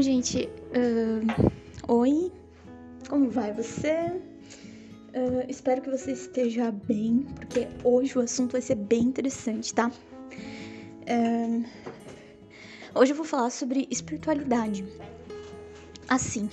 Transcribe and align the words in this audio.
Gente, 0.00 0.48
uh, 0.72 1.92
oi, 1.92 2.32
como 3.06 3.28
vai 3.28 3.52
você? 3.52 4.18
Uh, 5.14 5.44
espero 5.46 5.82
que 5.82 5.90
você 5.90 6.12
esteja 6.12 6.70
bem, 6.70 7.26
porque 7.36 7.68
hoje 7.84 8.16
o 8.16 8.22
assunto 8.22 8.52
vai 8.52 8.62
ser 8.62 8.76
bem 8.76 9.02
interessante, 9.02 9.74
tá? 9.74 9.92
Uh, 11.06 11.64
hoje 12.94 13.12
eu 13.12 13.16
vou 13.16 13.26
falar 13.26 13.50
sobre 13.50 13.86
espiritualidade. 13.90 14.86
Assim, 16.08 16.48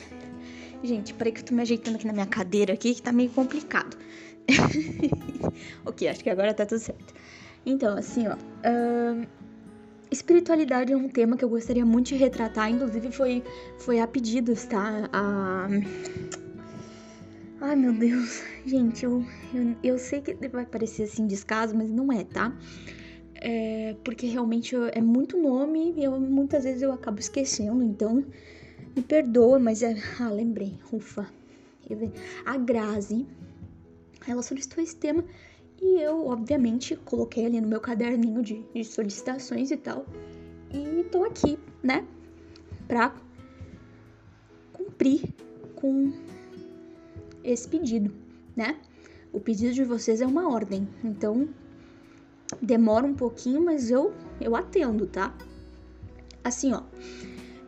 gente, 0.84 1.14
peraí 1.14 1.32
que 1.32 1.40
eu 1.40 1.46
tô 1.46 1.56
me 1.56 1.62
ajeitando 1.62 1.96
aqui 1.96 2.06
na 2.06 2.12
minha 2.12 2.28
cadeira 2.28 2.74
aqui, 2.74 2.96
que 2.96 3.02
tá 3.02 3.14
meio 3.14 3.30
complicado. 3.30 3.98
ok, 5.86 6.06
acho 6.10 6.22
que 6.22 6.30
agora 6.30 6.54
tá 6.54 6.66
tudo 6.66 6.80
certo. 6.80 7.14
Então, 7.66 7.98
assim, 7.98 8.28
ó. 8.28 8.34
Uh, 8.36 9.37
Espiritualidade 10.10 10.94
é 10.94 10.98
um 10.98 11.10
tema 11.10 11.36
que 11.36 11.44
eu 11.44 11.50
gostaria 11.50 11.86
muito 11.86 12.08
de 12.08 12.16
retratar, 12.16 12.72
inclusive 12.72 13.12
foi, 13.12 13.44
foi 13.78 14.00
a 14.00 14.08
pedidos, 14.08 14.64
tá? 14.66 15.10
A... 15.12 15.68
Ai 17.60 17.76
meu 17.76 17.92
Deus, 17.92 18.42
gente, 18.66 19.04
eu, 19.04 19.26
eu, 19.54 19.76
eu 19.84 19.98
sei 19.98 20.22
que 20.22 20.34
vai 20.48 20.66
parecer 20.66 21.04
assim 21.04 21.28
descaso, 21.28 21.76
mas 21.76 21.90
não 21.90 22.12
é, 22.12 22.24
tá? 22.24 22.56
É, 23.36 23.96
porque 24.04 24.28
realmente 24.28 24.76
é 24.94 25.02
muito 25.02 25.38
nome 25.38 25.94
e 25.98 26.04
eu, 26.04 26.20
muitas 26.20 26.64
vezes 26.64 26.82
eu 26.82 26.92
acabo 26.92 27.20
esquecendo, 27.20 27.84
então 27.84 28.24
me 28.96 29.02
perdoa, 29.02 29.60
mas 29.60 29.84
é. 29.84 29.96
Ah, 30.20 30.30
lembrei, 30.30 30.74
ufa. 30.92 31.28
A 32.46 32.58
Grazi, 32.58 33.26
ela 34.28 34.42
solicitou 34.42 34.84
esse 34.84 34.96
tema 34.96 35.24
e 35.82 36.02
eu, 36.02 36.28
obviamente, 36.28 36.96
coloquei 36.96 37.46
ali 37.46 37.62
no 37.62 37.68
meu 37.68 37.80
caderninho 37.80 38.42
de, 38.42 38.64
de 38.74 38.84
solicitações 38.84 39.72
e 39.72 39.78
tal. 39.78 40.06
E 40.74 41.04
tô 41.06 41.24
aqui, 41.24 41.58
né? 41.84 42.06
Pra 42.88 43.14
cumprir 44.74 45.34
com 45.76 46.12
esse 47.44 47.68
pedido, 47.68 48.12
né? 48.56 48.78
O 49.32 49.40
pedido 49.40 49.74
de 49.74 49.84
vocês 49.84 50.22
é 50.22 50.26
uma 50.26 50.52
ordem, 50.52 50.88
então 51.04 51.48
demora 52.62 53.06
um 53.06 53.14
pouquinho, 53.14 53.64
mas 53.64 53.92
eu 53.92 54.14
eu 54.42 54.56
atendo, 54.56 55.06
tá? 55.06 55.36
Assim, 56.44 56.74
ó. 56.74 56.84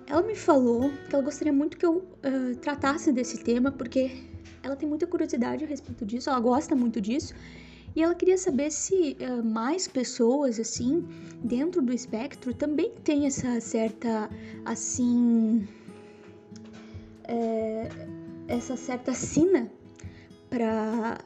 Ela 0.08 0.23
me 0.23 0.36
falou 0.36 0.90
que 1.08 1.14
ela 1.14 1.23
gostaria 1.23 1.54
muito 1.54 1.78
que 1.78 1.86
eu 1.86 1.98
uh, 1.98 2.56
tratasse 2.60 3.12
desse 3.12 3.44
tema 3.44 3.72
porque 3.72 4.23
ela 4.64 4.76
tem 4.76 4.90
muita 4.90 5.06
curiosidade 5.06 5.64
a 5.64 5.68
respeito 5.68 6.04
disso, 6.06 6.30
ela 6.30 6.40
gosta 6.40 6.76
muito 6.76 7.00
disso 7.00 7.36
e 7.95 8.04
ela 8.04 8.16
queria 8.16 8.38
saber 8.38 8.72
se 8.72 9.18
uh, 9.20 9.44
mais 9.44 9.88
pessoas, 9.88 10.59
assim, 10.59 11.06
dentro 11.44 11.82
do 11.82 11.94
espectro 11.94 12.54
também 12.54 12.92
tem 13.04 13.26
essa 13.26 13.59
certa, 13.59 14.30
assim. 14.66 15.68
É, 17.23 17.90
essa 18.48 18.76
certa 18.76 19.14
sina 19.14 19.72
para 20.50 21.20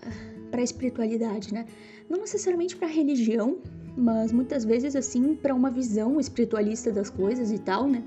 a 0.52 0.62
espiritualidade, 0.62 1.54
né? 1.54 1.66
Não 2.10 2.20
necessariamente 2.20 2.76
para 2.76 2.88
religião, 2.88 3.60
mas 3.96 4.32
muitas 4.32 4.66
vezes, 4.66 4.96
assim, 4.96 5.36
para 5.36 5.56
uma 5.56 5.72
visão 5.72 6.20
espiritualista 6.20 6.92
das 6.92 7.10
coisas 7.10 7.52
e 7.52 7.60
tal, 7.60 7.88
né? 7.88 8.04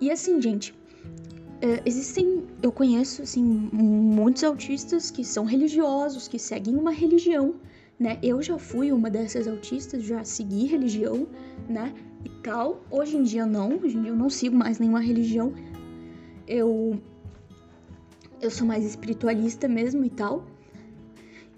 E 0.00 0.10
assim, 0.10 0.40
gente, 0.40 0.74
é, 1.60 1.82
existem, 1.84 2.44
eu 2.62 2.72
conheço, 2.72 3.22
assim, 3.22 3.42
muitos 3.42 4.42
autistas 4.42 5.10
que 5.10 5.22
são 5.22 5.44
religiosos, 5.44 6.26
que 6.26 6.38
seguem 6.38 6.74
uma 6.74 6.90
religião, 6.90 7.54
né? 7.98 8.18
Eu 8.22 8.40
já 8.42 8.58
fui 8.58 8.90
uma 8.92 9.10
dessas 9.10 9.46
autistas, 9.46 10.04
já 10.04 10.24
segui 10.24 10.66
religião, 10.66 11.26
né? 11.68 11.92
E 12.24 12.30
tal. 12.42 12.82
Hoje 12.90 13.16
em 13.16 13.22
dia 13.22 13.44
não, 13.44 13.76
hoje 13.76 13.98
em 13.98 14.02
dia 14.02 14.10
eu 14.10 14.16
não 14.16 14.30
sigo 14.30 14.56
mais 14.56 14.78
nenhuma 14.78 15.00
religião. 15.00 15.52
Eu 16.46 16.98
eu 18.40 18.50
sou 18.50 18.66
mais 18.66 18.86
espiritualista 18.86 19.68
mesmo 19.68 20.02
e 20.02 20.08
tal. 20.10 20.46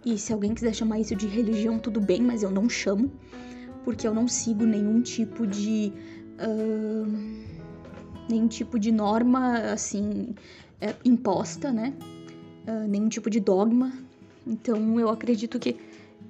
E 0.04 0.18
se 0.18 0.32
alguém 0.32 0.52
quiser 0.52 0.74
chamar 0.74 0.98
isso 0.98 1.14
de 1.14 1.28
religião, 1.28 1.78
tudo 1.78 2.00
bem, 2.00 2.20
mas 2.20 2.42
eu 2.42 2.50
não 2.50 2.68
chamo, 2.68 3.08
porque 3.84 4.04
eu 4.04 4.12
não 4.12 4.26
sigo 4.26 4.64
nenhum 4.64 5.00
tipo 5.00 5.46
de 5.46 5.92
uh 6.40 7.51
nenhum 8.28 8.48
tipo 8.48 8.78
de 8.78 8.92
norma 8.92 9.58
assim 9.72 10.34
é, 10.80 10.94
imposta, 11.04 11.72
né? 11.72 11.94
Uh, 12.66 12.88
nenhum 12.88 13.08
tipo 13.08 13.30
de 13.30 13.40
dogma. 13.40 13.92
Então 14.46 14.98
eu 14.98 15.08
acredito 15.08 15.58
que 15.58 15.76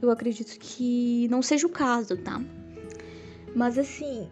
eu 0.00 0.10
acredito 0.10 0.58
que 0.58 1.28
não 1.30 1.40
seja 1.40 1.66
o 1.66 1.70
caso, 1.70 2.16
tá? 2.16 2.42
Mas 3.54 3.78
assim, 3.78 4.28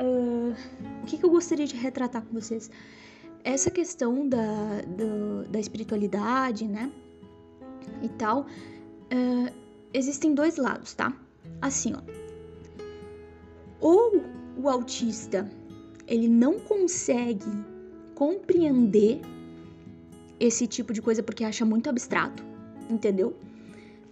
uh, 0.00 0.54
o 1.02 1.06
que, 1.06 1.18
que, 1.18 1.24
eu 1.24 1.30
gostaria 1.30 1.66
de 1.66 1.76
retratar 1.76 2.22
com 2.22 2.32
vocês? 2.32 2.70
Essa 3.42 3.70
questão 3.70 4.28
da, 4.28 4.42
da, 4.86 5.50
da 5.50 5.58
espiritualidade, 5.58 6.66
né? 6.66 6.92
E 8.02 8.08
tal, 8.10 8.42
uh, 8.42 9.52
existem 9.92 10.34
dois 10.34 10.56
lados, 10.56 10.94
tá? 10.94 11.12
Assim, 11.60 11.94
ó. 11.94 12.00
Ou 13.80 14.22
o 14.56 14.68
autista 14.68 15.50
ele 16.10 16.28
não 16.28 16.58
consegue 16.58 17.46
compreender 18.16 19.20
esse 20.40 20.66
tipo 20.66 20.92
de 20.92 21.00
coisa 21.00 21.22
porque 21.22 21.44
acha 21.44 21.64
muito 21.64 21.88
abstrato, 21.88 22.44
entendeu? 22.90 23.36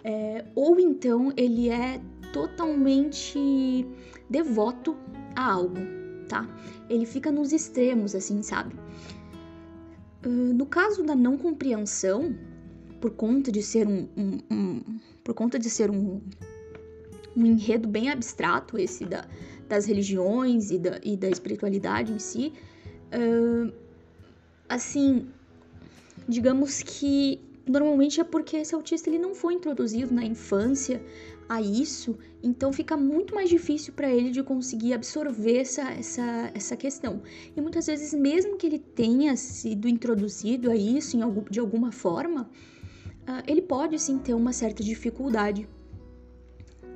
É, 0.05 0.45
ou 0.55 0.79
então 0.79 1.33
ele 1.37 1.69
é 1.69 2.01
totalmente 2.33 3.85
devoto 4.31 4.97
a 5.35 5.53
algo, 5.53 5.81
tá? 6.29 6.49
Ele 6.89 7.05
fica 7.05 7.33
nos 7.33 7.53
extremos, 7.53 8.15
assim, 8.15 8.43
sabe? 8.43 8.77
Uh, 10.25 10.55
no 10.55 10.67
caso 10.67 11.03
da 11.03 11.17
não 11.17 11.37
compreensão, 11.37 12.35
por 13.01 13.11
conta 13.11 13.51
de 13.51 13.63
ser 13.63 13.89
um, 13.89 14.09
um, 14.17 14.39
um 14.51 14.81
por 15.25 15.35
conta 15.35 15.59
de 15.59 15.69
ser 15.69 15.91
um, 15.91 16.21
um 17.37 17.47
enredo 17.47 17.89
bem 17.89 18.11
abstrato 18.11 18.79
esse 18.79 19.05
da, 19.05 19.27
das 19.69 19.87
religiões 19.87 20.71
e 20.71 20.79
da, 20.79 21.01
e 21.03 21.17
da 21.17 21.29
espiritualidade 21.29 22.13
em 22.13 22.19
si, 22.19 22.53
uh, 23.13 23.73
assim, 24.69 25.29
digamos 26.29 26.83
que 26.83 27.41
normalmente 27.67 28.21
é 28.21 28.25
porque 28.25 28.57
esse 28.57 28.75
autista 28.75 29.09
ele 29.09 29.19
não 29.19 29.35
foi 29.35 29.55
introduzido 29.55 30.13
na 30.15 30.25
infância 30.25 31.03
a 31.49 31.63
isso, 31.63 32.19
então 32.43 32.73
fica 32.73 32.97
muito 32.97 33.35
mais 33.35 33.49
difícil 33.49 33.93
para 33.95 34.11
ele 34.11 34.31
de 34.31 34.43
conseguir 34.43 34.93
absorver 34.93 35.59
essa, 35.59 35.91
essa, 35.91 36.51
essa 36.55 36.77
questão. 36.77 37.23
E 37.57 37.61
muitas 37.61 37.87
vezes, 37.87 38.13
mesmo 38.13 38.57
que 38.57 38.67
ele 38.67 38.79
tenha 38.79 39.35
sido 39.37 39.89
introduzido 39.89 40.71
a 40.71 40.77
isso 40.77 41.17
em 41.17 41.23
algum, 41.23 41.43
de 41.51 41.59
alguma 41.59 41.91
forma, 41.91 42.43
uh, 42.43 43.43
ele 43.47 43.63
pode 43.63 43.99
sim 43.99 44.19
ter 44.19 44.35
uma 44.35 44.53
certa 44.53 44.83
dificuldade 44.83 45.67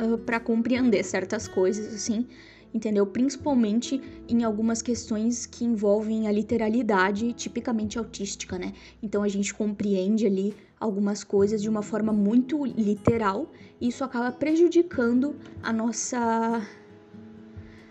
uh, 0.03 0.19
para 0.19 0.39
compreender 0.39 1.03
certas 1.03 1.49
coisas, 1.49 1.95
assim, 1.95 2.27
entendeu? 2.75 3.07
Principalmente 3.07 4.01
em 4.29 4.45
algumas 4.45 4.81
questões 4.81 5.47
que 5.47 5.65
envolvem 5.65 6.29
a 6.29 6.33
literalidade 6.33 7.33
tipicamente 7.33 7.99
autística, 7.99 8.59
né? 8.59 8.73
Então 9.03 9.23
a 9.23 9.29
gente 9.29 9.53
compreende 9.53 10.27
ali 10.27 10.55
algumas 10.79 11.23
coisas 11.23 11.63
de 11.63 11.69
uma 11.69 11.83
forma 11.83 12.13
muito 12.13 12.65
literal 12.65 13.51
e 13.81 13.89
isso 13.89 14.03
acaba 14.03 14.33
prejudicando 14.33 15.37
a 15.63 15.73
nossa 15.73 16.67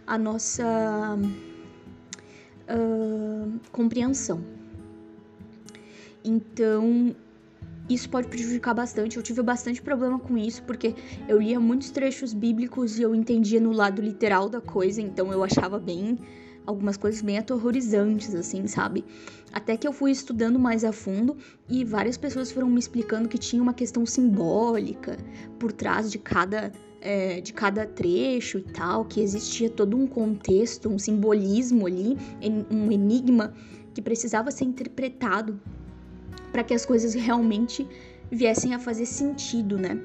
a 0.06 0.18
nossa 0.18 1.18
uh, 2.68 3.59
compreensão. 3.72 4.44
Então, 6.24 7.16
isso 7.94 8.09
pode 8.09 8.28
prejudicar 8.28 8.74
bastante. 8.74 9.18
Eu 9.18 9.24
tive 9.24 9.41
bastante 9.41 9.81
problema 9.81 10.19
com 10.19 10.38
isso, 10.38 10.63
porque 10.63 10.96
eu 11.28 11.41
lia 11.41 11.59
muitos 11.59 11.91
trechos 11.91 12.34
bíblicos 12.34 12.97
e 12.97 13.02
eu 13.02 13.14
entendia 13.16 13.59
no 13.59 13.72
lado 13.72 14.02
literal 14.02 14.49
da 14.49 14.61
coisa, 14.61 15.02
então 15.02 15.32
eu 15.32 15.43
achava 15.43 15.79
bem 15.79 16.17
algumas 16.66 16.96
coisas 16.96 17.22
bem 17.22 17.38
aterrorizantes, 17.38 18.35
assim, 18.35 18.67
sabe? 18.67 19.03
Até 19.52 19.76
que 19.76 19.88
eu 19.88 19.91
fui 19.91 20.11
estudando 20.11 20.59
mais 20.59 20.84
a 20.84 20.91
fundo 20.91 21.35
e 21.67 21.84
várias 21.84 22.17
pessoas 22.17 22.52
foram 22.52 22.70
me 22.70 22.79
explicando 22.79 23.28
que 23.28 23.38
tinha 23.38 23.61
uma 23.61 23.73
questão 23.73 24.05
simbólica 24.05 25.17
por 25.59 25.72
trás 25.72 26.11
de 26.11 26.20
cada, 26.20 26.72
é, 27.02 27.41
de 27.41 27.52
cada 27.52 27.85
trecho 27.85 28.59
e 28.59 28.64
tal, 28.64 29.05
que 29.05 29.22
existia 29.22 29.70
todo 29.70 29.97
um 29.97 30.08
contexto, 30.08 30.87
um 30.87 30.99
simbolismo 30.99 31.87
ali, 31.87 32.17
um 32.70 32.91
enigma 32.91 33.53
que 33.94 34.02
precisava 34.02 34.52
ser 34.52 34.66
interpretado 34.66 35.59
para 36.52 36.64
que 36.64 36.74
as 36.74 36.86
coisas 36.86 37.14
realmente 37.14 37.88
viessem 38.30 38.74
a 38.74 38.80
fazer 38.80 39.06
sentido, 39.06 39.78
né? 39.78 40.00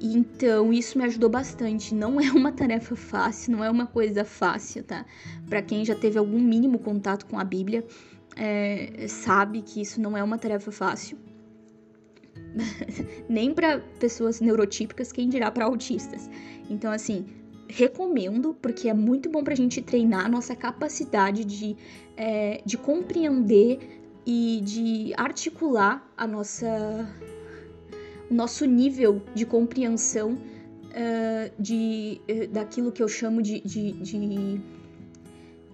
Então 0.00 0.72
isso 0.72 0.98
me 0.98 1.04
ajudou 1.04 1.30
bastante. 1.30 1.94
Não 1.94 2.20
é 2.20 2.30
uma 2.30 2.52
tarefa 2.52 2.94
fácil, 2.94 3.52
não 3.52 3.64
é 3.64 3.70
uma 3.70 3.86
coisa 3.86 4.24
fácil, 4.24 4.84
tá? 4.84 5.04
Para 5.48 5.62
quem 5.62 5.84
já 5.84 5.94
teve 5.94 6.18
algum 6.18 6.38
mínimo 6.40 6.78
contato 6.78 7.26
com 7.26 7.38
a 7.38 7.44
Bíblia, 7.44 7.84
é, 8.36 9.06
sabe 9.08 9.62
que 9.62 9.80
isso 9.80 10.00
não 10.00 10.16
é 10.16 10.22
uma 10.22 10.38
tarefa 10.38 10.70
fácil. 10.70 11.16
Nem 13.28 13.54
para 13.54 13.78
pessoas 13.98 14.40
neurotípicas, 14.40 15.12
quem 15.12 15.28
dirá 15.28 15.50
para 15.50 15.64
autistas. 15.64 16.28
Então, 16.68 16.90
assim, 16.92 17.26
recomendo, 17.68 18.54
porque 18.60 18.88
é 18.88 18.94
muito 18.94 19.28
bom 19.30 19.42
pra 19.42 19.54
gente 19.54 19.80
treinar 19.80 20.26
a 20.26 20.28
nossa 20.28 20.54
capacidade 20.54 21.44
de, 21.44 21.76
é, 22.16 22.60
de 22.64 22.76
compreender 22.76 24.03
e 24.26 24.60
de 24.62 25.12
articular 25.16 26.06
a 26.16 26.26
nossa 26.26 27.06
o 28.30 28.34
nosso 28.34 28.64
nível 28.64 29.22
de 29.34 29.44
compreensão 29.44 30.32
uh, 30.32 31.52
de, 31.58 32.20
uh, 32.28 32.48
daquilo 32.48 32.90
que 32.90 33.02
eu 33.02 33.08
chamo 33.08 33.42
de, 33.42 33.60
de, 33.60 33.92
de 33.92 34.60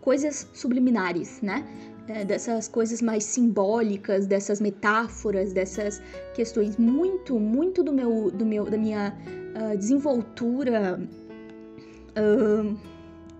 coisas 0.01 0.49
subliminares, 0.53 1.41
né? 1.41 1.65
É, 2.09 2.25
dessas 2.25 2.67
coisas 2.67 3.01
mais 3.01 3.23
simbólicas, 3.23 4.27
dessas 4.27 4.61
metáforas, 4.61 5.53
dessas 5.53 6.03
questões 6.35 6.77
muito, 6.77 7.39
muito 7.39 7.85
do 7.85 7.93
meu, 7.93 8.33
do 8.33 8.45
meu, 8.45 8.65
da 8.65 8.77
minha 8.77 9.17
uh, 9.55 9.77
desenvoltura, 9.79 11.01
uh, 12.19 12.77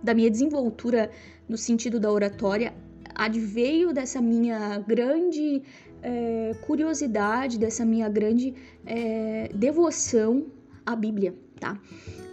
da 0.01 0.15
minha 0.15 0.31
desenvoltura 0.31 1.11
no 1.49 1.57
sentido 1.59 1.99
da 1.99 2.13
oratória, 2.13 2.73
adveio 3.21 3.93
dessa 3.93 4.19
minha 4.21 4.79
grande 4.79 5.63
é, 6.03 6.55
curiosidade, 6.63 7.59
dessa 7.59 7.85
minha 7.85 8.09
grande 8.09 8.55
é, 8.87 9.51
devoção 9.55 10.47
à 10.87 10.97
Bíblia, 10.97 11.35
tá? 11.59 11.79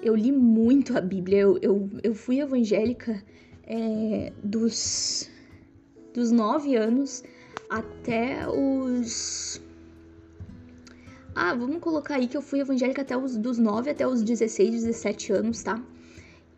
Eu 0.01 0.15
li 0.15 0.31
muito 0.31 0.97
a 0.97 1.01
Bíblia, 1.01 1.39
eu, 1.39 1.57
eu, 1.61 1.89
eu 2.01 2.15
fui 2.15 2.39
evangélica 2.39 3.21
é, 3.65 4.31
dos, 4.41 5.29
dos 6.13 6.31
nove 6.31 6.77
anos 6.77 7.21
até 7.69 8.47
os. 8.47 9.61
Ah, 11.35 11.53
vamos 11.53 11.79
colocar 11.79 12.15
aí 12.15 12.27
que 12.27 12.37
eu 12.37 12.41
fui 12.41 12.61
evangélica 12.61 13.01
até 13.01 13.15
os 13.15 13.35
dos 13.35 13.57
9 13.57 13.91
até 13.91 14.07
os 14.07 14.23
16, 14.23 14.71
17 14.71 15.33
anos, 15.33 15.61
tá? 15.61 15.83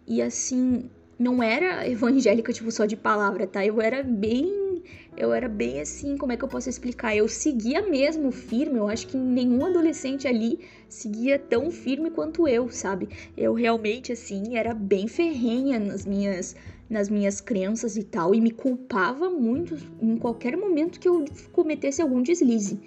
E 0.07 0.21
assim, 0.21 0.89
não 1.19 1.43
era 1.43 1.85
evangélica, 1.87 2.53
tipo, 2.53 2.71
só 2.71 2.85
de 2.85 2.95
palavra, 2.95 3.45
tá? 3.45 3.65
Eu 3.65 3.81
era 3.81 4.01
bem. 4.01 4.81
Eu 5.17 5.33
era 5.33 5.49
bem 5.49 5.81
assim, 5.81 6.15
como 6.17 6.31
é 6.31 6.37
que 6.37 6.43
eu 6.45 6.47
posso 6.47 6.69
explicar? 6.69 7.13
Eu 7.13 7.27
seguia 7.27 7.81
mesmo 7.81 8.31
firme, 8.31 8.77
eu 8.77 8.87
acho 8.87 9.05
que 9.07 9.17
nenhum 9.17 9.65
adolescente 9.65 10.25
ali 10.25 10.59
seguia 10.87 11.37
tão 11.37 11.69
firme 11.69 12.09
quanto 12.09 12.47
eu, 12.47 12.69
sabe? 12.69 13.09
Eu 13.35 13.53
realmente, 13.53 14.13
assim, 14.13 14.55
era 14.55 14.73
bem 14.73 15.09
ferrenha 15.09 15.77
nas 15.77 16.05
minhas 16.05 16.55
nas 16.89 17.07
minhas 17.07 17.39
crenças 17.39 17.97
e 17.97 18.03
tal, 18.03 18.33
e 18.33 18.41
me 18.41 18.49
culpava 18.49 19.29
muito 19.29 19.77
em 20.01 20.17
qualquer 20.17 20.57
momento 20.57 20.99
que 20.99 21.07
eu 21.07 21.23
cometesse 21.51 22.01
algum 22.01 22.19
deslize. 22.19 22.79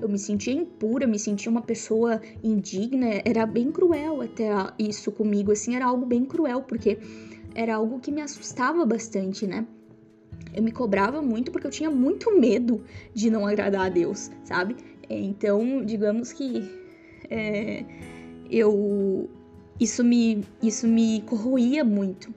Eu 0.00 0.08
me 0.08 0.18
sentia 0.18 0.54
impura, 0.54 1.06
me 1.06 1.18
sentia 1.18 1.50
uma 1.50 1.60
pessoa 1.60 2.20
indigna, 2.42 3.20
era 3.24 3.44
bem 3.44 3.70
cruel 3.70 4.22
até 4.22 4.48
isso 4.78 5.12
comigo, 5.12 5.52
assim, 5.52 5.76
era 5.76 5.84
algo 5.84 6.06
bem 6.06 6.24
cruel, 6.24 6.62
porque 6.62 6.98
era 7.54 7.76
algo 7.76 8.00
que 8.00 8.10
me 8.10 8.20
assustava 8.20 8.84
bastante, 8.84 9.46
né? 9.46 9.66
Eu 10.54 10.62
me 10.62 10.72
cobrava 10.72 11.22
muito 11.22 11.50
porque 11.50 11.66
eu 11.66 11.70
tinha 11.70 11.90
muito 11.90 12.38
medo 12.38 12.84
de 13.14 13.30
não 13.30 13.46
agradar 13.46 13.86
a 13.86 13.88
Deus, 13.88 14.30
sabe? 14.44 14.76
Então, 15.08 15.84
digamos 15.84 16.32
que 16.32 16.70
é, 17.30 17.84
eu 18.50 19.28
isso 19.80 20.04
me 20.04 20.44
isso 20.62 20.86
me 20.86 21.22
corroía 21.22 21.84
muito 21.84 22.32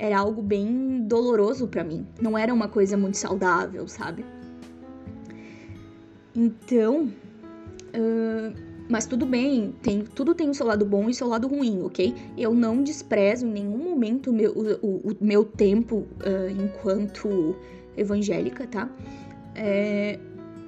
era 0.00 0.18
algo 0.18 0.40
bem 0.40 1.04
doloroso 1.06 1.68
para 1.68 1.84
mim. 1.84 2.06
Não 2.18 2.36
era 2.36 2.54
uma 2.54 2.68
coisa 2.68 2.96
muito 2.96 3.18
saudável, 3.18 3.86
sabe? 3.86 4.24
Então, 6.34 7.12
uh, 7.94 8.69
mas 8.90 9.06
tudo 9.06 9.24
bem, 9.24 9.72
tem, 9.80 10.02
tudo 10.02 10.34
tem 10.34 10.50
o 10.50 10.54
seu 10.54 10.66
lado 10.66 10.84
bom 10.84 11.08
e 11.08 11.12
o 11.12 11.14
seu 11.14 11.28
lado 11.28 11.46
ruim, 11.46 11.80
ok? 11.82 12.12
Eu 12.36 12.52
não 12.52 12.82
desprezo 12.82 13.46
em 13.46 13.52
nenhum 13.52 13.78
momento 13.78 14.32
meu, 14.32 14.50
o, 14.82 15.12
o 15.12 15.16
meu 15.20 15.44
tempo 15.44 15.98
uh, 15.98 16.50
enquanto 16.50 17.54
evangélica, 17.96 18.66
tá? 18.66 18.90
É, 19.54 20.18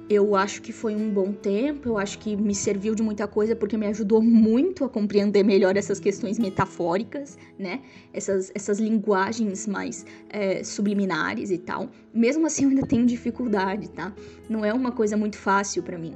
eu 0.09 0.37
acho 0.37 0.61
que 0.61 0.71
foi 0.71 0.95
um 0.95 1.09
bom 1.09 1.33
tempo, 1.33 1.89
eu 1.89 1.97
acho 1.97 2.17
que 2.17 2.33
me 2.33 2.55
serviu 2.55 2.95
de 2.95 3.03
muita 3.03 3.27
coisa 3.27 3.57
porque 3.57 3.75
me 3.75 3.87
ajudou 3.87 4.21
muito 4.21 4.85
a 4.85 4.89
compreender 4.89 5.43
melhor 5.43 5.75
essas 5.75 5.99
questões 5.99 6.39
metafóricas, 6.39 7.37
né? 7.59 7.81
Essas, 8.13 8.53
essas 8.55 8.79
linguagens 8.79 9.67
mais 9.67 10.05
é, 10.29 10.63
subliminares 10.63 11.51
e 11.51 11.57
tal. 11.57 11.89
Mesmo 12.13 12.45
assim, 12.45 12.63
eu 12.63 12.69
ainda 12.69 12.87
tenho 12.87 13.05
dificuldade, 13.05 13.89
tá? 13.89 14.13
Não 14.49 14.63
é 14.63 14.73
uma 14.73 14.93
coisa 14.93 15.17
muito 15.17 15.37
fácil 15.37 15.83
para 15.83 15.97
mim 15.97 16.13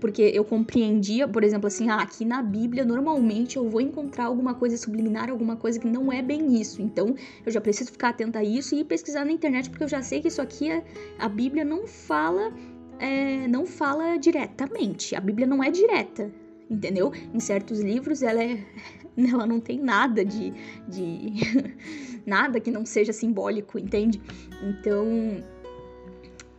porque 0.00 0.22
eu 0.22 0.44
compreendia, 0.44 1.26
por 1.26 1.42
exemplo, 1.42 1.66
assim, 1.66 1.88
ah, 1.88 1.96
aqui 1.96 2.24
na 2.24 2.42
Bíblia 2.42 2.84
normalmente 2.84 3.56
eu 3.56 3.68
vou 3.68 3.80
encontrar 3.80 4.26
alguma 4.26 4.54
coisa 4.54 4.76
subliminar, 4.76 5.30
alguma 5.30 5.56
coisa 5.56 5.78
que 5.78 5.86
não 5.86 6.12
é 6.12 6.22
bem 6.22 6.60
isso. 6.60 6.80
Então 6.80 7.14
eu 7.44 7.52
já 7.52 7.60
preciso 7.60 7.92
ficar 7.92 8.10
atenta 8.10 8.38
a 8.38 8.44
isso 8.44 8.74
e 8.74 8.84
pesquisar 8.84 9.24
na 9.24 9.32
internet, 9.32 9.68
porque 9.68 9.84
eu 9.84 9.88
já 9.88 10.02
sei 10.02 10.20
que 10.20 10.28
isso 10.28 10.40
aqui 10.40 10.70
é, 10.70 10.84
a 11.18 11.28
Bíblia 11.28 11.64
não 11.64 11.86
fala, 11.86 12.52
é, 12.98 13.48
não 13.48 13.66
fala 13.66 14.16
diretamente. 14.16 15.14
A 15.14 15.20
Bíblia 15.20 15.46
não 15.46 15.62
é 15.62 15.70
direta, 15.70 16.30
entendeu? 16.70 17.12
Em 17.34 17.40
certos 17.40 17.80
livros 17.80 18.22
ela 18.22 18.42
é, 18.42 18.58
ela 19.16 19.46
não 19.46 19.60
tem 19.60 19.78
nada 19.78 20.24
de, 20.24 20.52
de 20.86 21.32
nada 22.24 22.60
que 22.60 22.70
não 22.70 22.86
seja 22.86 23.12
simbólico, 23.12 23.78
entende? 23.78 24.20
Então 24.62 25.06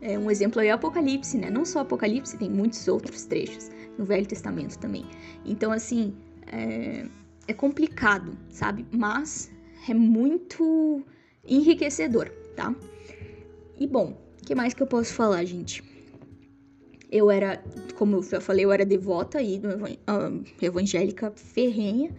é, 0.02 0.18
um 0.18 0.32
exemplo 0.32 0.62
é 0.62 0.72
o 0.72 0.76
Apocalipse, 0.76 1.38
né? 1.38 1.50
Não 1.50 1.66
só 1.66 1.80
Apocalipse, 1.80 2.38
tem 2.38 2.50
muitos 2.50 2.88
outros 2.88 3.26
trechos 3.26 3.70
no 3.98 4.06
Velho 4.06 4.26
Testamento 4.26 4.78
também. 4.80 5.06
Então, 5.46 5.72
assim, 5.72 6.16
é, 6.48 7.06
é 7.48 7.54
complicado, 7.54 8.38
sabe? 8.50 8.86
Mas 8.92 9.52
é 9.88 9.94
muito 9.94 11.04
enriquecedor, 11.46 12.30
tá? 12.56 12.74
E 13.78 13.88
bom, 13.88 14.18
o 14.42 14.46
que 14.46 14.56
mais 14.56 14.74
que 14.74 14.84
eu 14.84 14.88
posso 14.88 15.14
falar, 15.14 15.44
gente? 15.46 15.84
Eu 17.12 17.32
era, 17.32 17.64
como 17.96 18.18
eu 18.18 18.24
já 18.24 18.40
falei, 18.40 18.66
eu 18.66 18.72
era 18.72 18.86
devota 18.86 19.40
aí, 19.40 19.60
uh, 19.60 20.44
evangélica 20.62 21.32
ferrenha, 21.32 22.16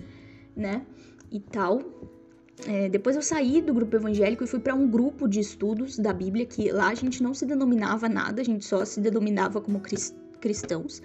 né? 0.57 0.85
E 1.31 1.39
tal. 1.39 1.81
É, 2.67 2.89
depois 2.89 3.17
eu 3.17 3.23
saí 3.23 3.63
do 3.63 3.73
grupo 3.73 3.97
evangélico 3.97 4.45
e 4.45 4.47
fui 4.47 4.61
para 4.61 4.75
um 4.75 4.87
grupo 4.89 5.27
de 5.27 5.41
estudos 5.41 5.99
da 5.99 6.13
Bíblia, 6.13 6.45
que 6.45 6.71
lá 6.71 6.89
a 6.89 6.95
gente 6.95 7.23
não 7.23 7.33
se 7.33 7.47
denominava 7.47 8.09
nada, 8.09 8.43
a 8.43 8.45
gente 8.45 8.65
só 8.65 8.85
se 8.85 9.01
denominava 9.01 9.61
como 9.61 9.81
cristãos. 10.41 11.03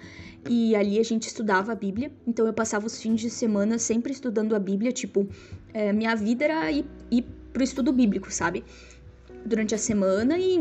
E 0.48 0.76
ali 0.76 0.98
a 0.98 1.02
gente 1.02 1.26
estudava 1.26 1.72
a 1.72 1.74
Bíblia, 1.74 2.12
então 2.26 2.46
eu 2.46 2.52
passava 2.52 2.86
os 2.86 3.00
fins 3.00 3.20
de 3.20 3.30
semana 3.30 3.78
sempre 3.78 4.12
estudando 4.12 4.54
a 4.54 4.58
Bíblia, 4.58 4.92
tipo, 4.92 5.26
é, 5.72 5.92
minha 5.92 6.14
vida 6.14 6.44
era 6.44 6.70
ir, 6.70 6.84
ir 7.10 7.24
pro 7.52 7.62
estudo 7.62 7.92
bíblico, 7.92 8.30
sabe? 8.30 8.62
Durante 9.44 9.74
a 9.74 9.78
semana 9.78 10.38
e, 10.38 10.58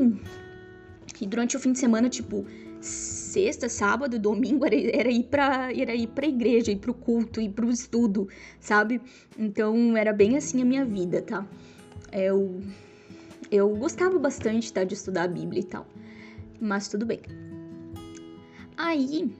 e 1.19 1.27
durante 1.27 1.58
o 1.58 1.60
fim 1.60 1.74
de 1.74 1.79
semana, 1.79 2.10
tipo, 2.10 2.46
sexta, 2.86 3.68
sábado, 3.68 4.20
domingo 4.20 4.65
era, 4.65 4.75
era 4.75 5.10
ir 5.10 5.24
para 5.24 5.74
era 5.74 5.94
ir 5.96 6.08
pra 6.08 6.25
igreja, 6.27 6.72
ir 6.72 6.77
pro 6.77 6.94
culto, 6.94 7.42
ir 7.42 7.50
pro 7.50 7.70
estudo, 7.70 8.27
sabe? 8.60 9.01
Então 9.38 9.98
era 9.98 10.13
bem 10.13 10.38
assim 10.38 10.62
a 10.62 10.65
minha 10.65 10.86
vida, 10.86 11.22
tá? 11.22 11.46
Eu, 12.12 12.62
eu 13.51 13.70
gostava 13.75 14.18
bastante 14.20 14.72
tá, 14.72 14.84
de 14.84 14.94
estudar 14.94 15.24
a 15.24 15.27
Bíblia 15.27 15.62
e 15.62 15.65
tal, 15.65 15.88
mas 16.62 16.88
tudo 16.88 17.06
bem. 17.06 17.20
Aí 18.77 19.34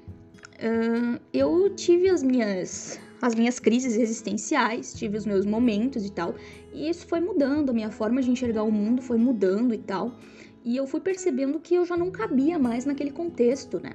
uh, 0.56 1.20
eu 1.34 1.70
tive 1.75 2.10
as 2.10 2.24
minhas 2.24 3.00
as 3.22 3.34
minhas 3.34 3.60
crises 3.60 3.96
existenciais, 3.98 4.94
tive 4.94 5.18
os 5.18 5.25
meus 5.25 5.46
momentos 5.46 6.06
e 6.06 6.12
tal, 6.12 6.36
e 6.74 6.90
isso 6.90 7.08
foi 7.08 7.20
mudando, 7.20 7.70
a 7.70 7.74
minha 7.74 7.90
forma 7.90 8.22
de 8.22 8.30
enxergar 8.30 8.64
o 8.64 8.72
mundo 8.72 9.02
foi 9.02 9.18
mudando 9.18 9.74
e 9.74 9.78
tal. 9.78 10.20
E 10.65 10.75
eu 10.75 10.88
fui 10.88 11.00
percebendo 11.00 11.60
que 11.60 11.75
eu 11.75 11.86
já 11.86 11.95
não 11.95 12.10
cabia 12.10 12.57
mais 12.57 12.86
naquele 12.86 13.12
contexto, 13.12 13.79
né? 13.79 13.91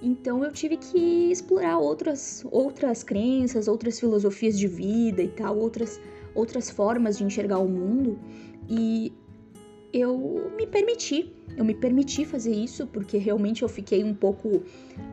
Então 0.00 0.44
eu 0.44 0.52
tive 0.52 0.76
que 0.76 1.32
explorar 1.32 1.78
outras 1.78 2.46
outras 2.52 3.02
crenças, 3.02 3.66
outras 3.66 3.98
filosofias 3.98 4.56
de 4.56 4.68
vida 4.68 5.22
e 5.22 5.28
tal, 5.28 5.58
outras 5.58 6.00
outras 6.32 6.70
formas 6.70 7.18
de 7.18 7.24
enxergar 7.24 7.58
o 7.58 7.68
mundo 7.68 8.18
e 8.68 9.12
eu 9.92 10.52
me 10.56 10.66
permiti, 10.66 11.32
eu 11.56 11.64
me 11.64 11.74
permiti 11.74 12.24
fazer 12.24 12.52
isso 12.52 12.86
porque 12.86 13.18
realmente 13.18 13.62
eu 13.62 13.68
fiquei 13.68 14.04
um 14.04 14.14
pouco 14.14 14.62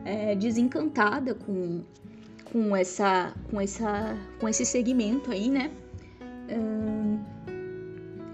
é, 0.04 0.36
desencantada 0.36 1.34
com, 1.34 1.82
com 2.44 2.76
essa 2.76 3.34
com 3.50 3.60
essa 3.60 4.16
com 4.38 4.48
esse 4.48 4.64
segmento 4.64 5.32
aí, 5.32 5.50
né? 5.50 5.72
Hum, 6.48 7.18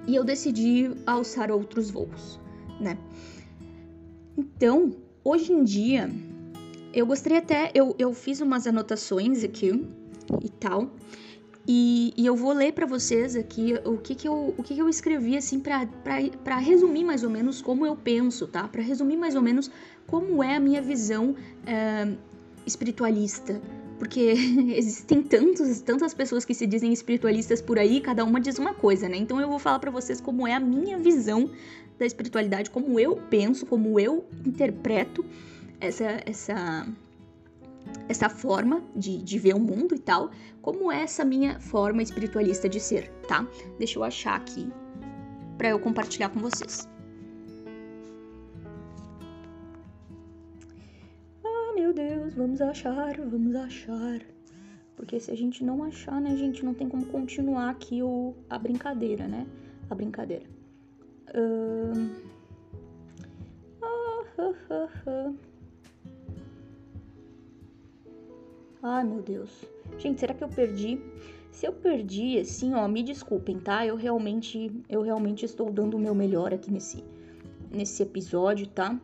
e 0.07 0.15
eu 0.15 0.25
decidi 0.25 0.91
alçar 1.07 1.51
outros 1.51 1.91
voos 1.91 2.41
né? 2.81 2.99
Então, 4.37 4.95
hoje 5.25 5.53
em 5.53 5.65
dia, 5.65 6.11
eu 6.93 7.07
gostaria 7.07 7.39
até. 7.39 7.71
Eu, 7.75 7.95
eu 7.99 8.13
fiz 8.15 8.41
umas 8.41 8.67
anotações 8.67 9.45
aqui 9.45 9.87
e 10.43 10.49
tal. 10.49 10.91
E, 11.71 12.15
e 12.17 12.25
eu 12.25 12.35
vou 12.35 12.55
ler 12.55 12.73
para 12.73 12.87
vocês 12.87 13.37
aqui 13.37 13.75
o 13.85 13.99
que, 13.99 14.15
que, 14.15 14.27
eu, 14.27 14.55
o 14.57 14.63
que, 14.63 14.75
que 14.75 14.81
eu 14.81 14.89
escrevi, 14.89 15.37
assim, 15.37 15.61
para 15.61 16.57
resumir 16.57 17.05
mais 17.05 17.23
ou 17.23 17.29
menos 17.29 17.61
como 17.61 17.85
eu 17.85 17.95
penso, 17.95 18.47
tá? 18.47 18.67
Para 18.67 18.81
resumir 18.81 19.19
mais 19.19 19.35
ou 19.35 19.43
menos 19.43 19.71
como 20.07 20.43
é 20.43 20.57
a 20.57 20.61
minha 20.61 20.81
visão 20.81 21.37
é, 21.67 22.11
espiritualista 22.65 23.61
porque 23.99 24.21
existem 24.77 25.23
tantos, 25.23 25.81
tantas 25.81 26.15
pessoas 26.15 26.45
que 26.45 26.55
se 26.55 26.67
dizem 26.67 26.93
espiritualistas 26.93 27.61
por 27.61 27.79
aí, 27.79 28.01
cada 28.01 28.25
uma 28.25 28.41
diz 28.41 28.59
uma 28.59 28.75
coisa, 28.75 29.09
né? 29.09 29.17
Então 29.17 29.41
eu 29.41 29.49
vou 29.49 29.59
falar 29.59 29.79
para 29.79 29.91
vocês 29.91 30.21
como 30.21 30.47
é 30.47 30.55
a 30.55 30.61
minha 30.61 30.99
visão 30.99 31.51
da 31.99 32.07
espiritualidade, 32.07 32.71
como 32.71 32.99
eu 32.99 33.17
penso, 33.29 33.67
como 33.67 33.99
eu 33.99 34.25
interpreto 34.47 35.25
essa 35.81 36.23
essa 36.25 36.87
essa 38.09 38.29
forma 38.29 38.83
de, 38.95 39.19
de 39.19 39.39
ver 39.39 39.55
o 39.55 39.61
mundo 39.61 39.95
e 39.95 39.99
tal, 39.99 40.31
como 40.61 40.93
é 40.93 41.03
essa 41.03 41.25
minha 41.25 41.59
forma 41.59 42.03
espiritualista 42.03 42.69
de 42.69 42.81
ser, 42.81 43.11
tá? 43.27 43.47
Deixa 43.79 43.99
eu 43.99 44.05
achar 44.05 44.37
aqui 44.37 44.71
para 45.57 45.71
eu 45.71 45.79
compartilhar 45.79 46.29
com 46.29 46.41
vocês. 46.41 46.89
Meu 51.89 51.95
Deus, 51.95 52.35
vamos 52.35 52.61
achar, 52.61 53.17
vamos 53.17 53.55
achar. 53.55 54.21
Porque 54.95 55.19
se 55.19 55.31
a 55.31 55.35
gente 55.35 55.65
não 55.65 55.83
achar, 55.83 56.21
né, 56.21 56.37
gente, 56.37 56.63
não 56.63 56.75
tem 56.75 56.87
como 56.87 57.07
continuar 57.07 57.71
aqui 57.71 58.03
o, 58.03 58.35
a 58.51 58.59
brincadeira, 58.59 59.27
né? 59.27 59.47
A 59.89 59.95
brincadeira. 59.95 60.45
Uh... 61.31 62.11
Ai, 68.83 69.05
meu 69.05 69.23
Deus. 69.23 69.65
Gente, 69.99 70.21
será 70.21 70.35
que 70.35 70.45
eu 70.45 70.49
perdi? 70.49 71.01
Se 71.51 71.67
eu 71.67 71.73
perdi, 71.73 72.39
assim, 72.39 72.75
ó, 72.75 72.87
me 72.87 73.03
desculpem, 73.03 73.59
tá? 73.59 73.87
Eu 73.87 73.97
realmente, 73.97 74.71
eu 74.89 75.01
realmente 75.01 75.45
estou 75.45 75.73
dando 75.73 75.97
o 75.97 76.01
meu 76.01 76.15
melhor 76.15 76.53
aqui 76.53 76.71
nesse, 76.71 77.03
nesse 77.71 78.03
episódio, 78.03 78.67
tá? 78.67 79.01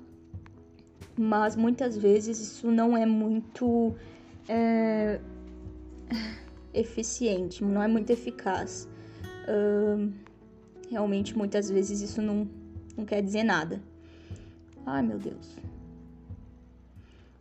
Mas 1.16 1.54
muitas 1.54 1.96
vezes 1.96 2.40
isso 2.40 2.70
não 2.70 2.96
é 2.96 3.06
muito 3.06 3.94
é, 4.48 5.20
eficiente, 6.74 7.62
não 7.62 7.82
é 7.82 7.88
muito 7.88 8.10
eficaz. 8.10 8.88
Uh, 9.46 10.10
realmente, 10.90 11.36
muitas 11.36 11.70
vezes 11.70 12.00
isso 12.00 12.20
não, 12.20 12.48
não 12.96 13.04
quer 13.04 13.22
dizer 13.22 13.44
nada. 13.44 13.80
Ai, 14.86 15.02
meu 15.02 15.18
Deus. 15.18 15.56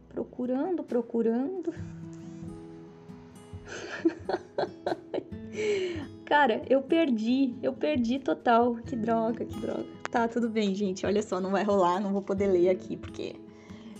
Procurando, 0.10 0.84
procurando. 0.84 1.74
Cara, 6.26 6.62
eu 6.70 6.82
perdi, 6.82 7.56
eu 7.62 7.74
perdi 7.74 8.20
total. 8.20 8.76
Que 8.76 8.96
droga, 8.96 9.46
que 9.46 9.60
droga. 9.60 10.03
Tá, 10.14 10.28
tudo 10.28 10.48
bem, 10.48 10.76
gente. 10.76 11.08
Olha 11.08 11.24
só, 11.24 11.42
não 11.42 11.50
vai 11.50 11.64
rolar, 11.64 12.00
não 12.00 12.14
vou 12.14 12.22
poder 12.22 12.46
ler 12.46 12.70
aqui 12.70 12.96
porque, 12.96 13.36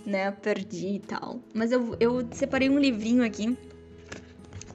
né, 0.06 0.30
perdi 0.30 0.94
e 0.94 1.00
tal. 1.00 1.40
Mas 1.52 1.72
eu, 1.72 1.96
eu 1.98 2.24
separei 2.30 2.70
um 2.70 2.78
livrinho 2.78 3.24
aqui 3.24 3.58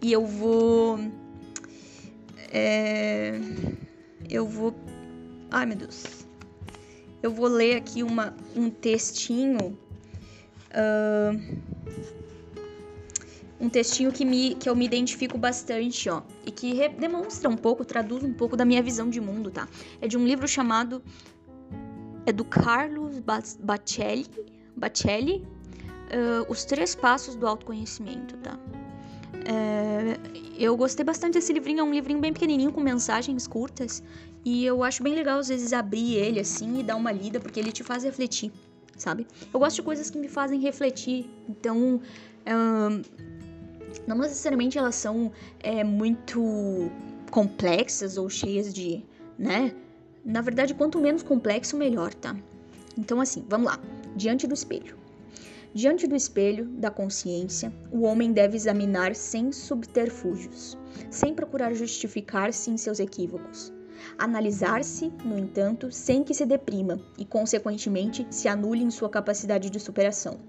e 0.01 0.11
eu 0.11 0.25
vou. 0.25 0.99
É, 2.51 3.39
eu 4.29 4.45
vou. 4.45 4.75
Ai, 5.49 5.65
meu 5.65 5.77
Deus. 5.77 6.27
Eu 7.23 7.31
vou 7.31 7.47
ler 7.47 7.77
aqui 7.77 8.03
uma, 8.03 8.35
um 8.53 8.69
textinho. 8.69 9.79
Uh, 10.75 11.39
um 13.59 13.69
textinho 13.69 14.11
que, 14.11 14.23
me, 14.23 14.55
que 14.55 14.69
eu 14.69 14.75
me 14.75 14.85
identifico 14.85 15.37
bastante, 15.37 16.09
ó, 16.09 16.21
e 16.45 16.51
que 16.51 16.87
demonstra 16.89 17.49
um 17.49 17.57
pouco, 17.57 17.83
traduz 17.83 18.23
um 18.23 18.33
pouco 18.33 18.55
da 18.55 18.63
minha 18.63 18.81
visão 18.81 19.09
de 19.09 19.19
mundo, 19.19 19.51
tá? 19.51 19.67
É 19.99 20.07
de 20.07 20.17
um 20.17 20.25
livro 20.25 20.47
chamado 20.47 21.01
é 22.25 22.31
do 22.31 22.45
Carlos 22.45 23.19
Bacelli, 23.19 24.27
Bacelli 24.75 25.43
uh, 26.09 26.49
Os 26.49 26.63
Três 26.63 26.95
Passos 26.95 27.35
do 27.35 27.47
Autoconhecimento, 27.47 28.37
tá? 28.37 28.57
É, 29.45 30.19
eu 30.57 30.75
gostei 30.77 31.03
bastante 31.03 31.33
desse 31.33 31.51
livrinho, 31.51 31.79
é 31.79 31.83
um 31.83 31.91
livrinho 31.91 32.19
bem 32.19 32.31
pequenininho 32.31 32.71
com 32.71 32.81
mensagens 32.81 33.47
curtas 33.47 34.03
e 34.45 34.65
eu 34.65 34.83
acho 34.83 35.01
bem 35.01 35.15
legal 35.15 35.39
às 35.39 35.47
vezes 35.47 35.73
abrir 35.73 36.15
ele 36.15 36.39
assim 36.39 36.79
e 36.79 36.83
dar 36.83 36.95
uma 36.95 37.11
lida 37.11 37.39
porque 37.39 37.59
ele 37.59 37.71
te 37.71 37.83
faz 37.83 38.03
refletir, 38.03 38.51
sabe? 38.95 39.25
Eu 39.51 39.59
gosto 39.59 39.77
de 39.77 39.81
coisas 39.81 40.09
que 40.09 40.19
me 40.19 40.27
fazem 40.27 40.59
refletir, 40.59 41.29
então 41.47 42.01
não 44.07 44.17
necessariamente 44.17 44.77
elas 44.77 44.95
são 44.95 45.31
é, 45.59 45.83
muito 45.83 46.91
complexas 47.31 48.17
ou 48.17 48.29
cheias 48.29 48.73
de, 48.73 49.03
né? 49.37 49.73
Na 50.23 50.41
verdade, 50.41 50.73
quanto 50.73 50.99
menos 50.99 51.23
complexo, 51.23 51.77
melhor, 51.77 52.13
tá? 52.13 52.35
Então, 52.97 53.21
assim, 53.21 53.45
vamos 53.47 53.67
lá. 53.67 53.79
Diante 54.15 54.45
do 54.45 54.53
espelho. 54.53 54.97
Diante 55.73 56.07
do 56.07 56.15
espelho 56.15 56.65
da 56.65 56.89
consciência, 56.89 57.71
o 57.91 58.01
homem 58.01 58.33
deve 58.33 58.57
examinar 58.57 59.15
sem 59.15 59.51
subterfúgios, 59.51 60.77
sem 61.11 61.33
procurar 61.33 61.73
justificar-se 61.73 62.71
em 62.71 62.77
seus 62.77 62.99
equívocos. 62.99 63.71
Analisar-se, 64.17 65.11
no 65.23 65.37
entanto, 65.37 65.91
sem 65.91 66.23
que 66.23 66.33
se 66.33 66.45
deprima 66.45 66.99
e, 67.17 67.23
consequentemente, 67.23 68.25
se 68.31 68.47
anule 68.47 68.83
em 68.83 68.89
sua 68.89 69.09
capacidade 69.09 69.69
de 69.69 69.79
superação. 69.79 70.39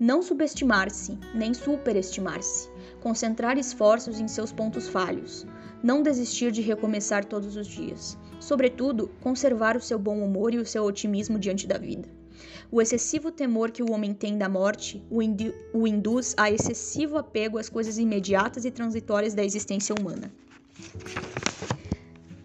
Não 0.00 0.22
subestimar-se, 0.22 1.18
nem 1.34 1.52
superestimar-se. 1.52 2.70
Concentrar 3.02 3.58
esforços 3.58 4.18
em 4.18 4.26
seus 4.26 4.50
pontos 4.50 4.88
falhos. 4.88 5.46
Não 5.82 6.02
desistir 6.02 6.50
de 6.50 6.62
recomeçar 6.62 7.22
todos 7.26 7.54
os 7.54 7.66
dias. 7.66 8.16
Sobretudo, 8.40 9.10
conservar 9.20 9.76
o 9.76 9.80
seu 9.82 9.98
bom 9.98 10.24
humor 10.24 10.54
e 10.54 10.58
o 10.58 10.64
seu 10.64 10.84
otimismo 10.84 11.38
diante 11.38 11.66
da 11.66 11.76
vida. 11.76 12.08
O 12.72 12.80
excessivo 12.80 13.30
temor 13.30 13.70
que 13.70 13.82
o 13.82 13.92
homem 13.92 14.14
tem 14.14 14.38
da 14.38 14.48
morte 14.48 15.04
o, 15.10 15.18
o 15.78 15.86
induz 15.86 16.34
a 16.38 16.50
excessivo 16.50 17.18
apego 17.18 17.58
às 17.58 17.68
coisas 17.68 17.98
imediatas 17.98 18.64
e 18.64 18.70
transitórias 18.70 19.34
da 19.34 19.44
existência 19.44 19.94
humana. 19.94 20.32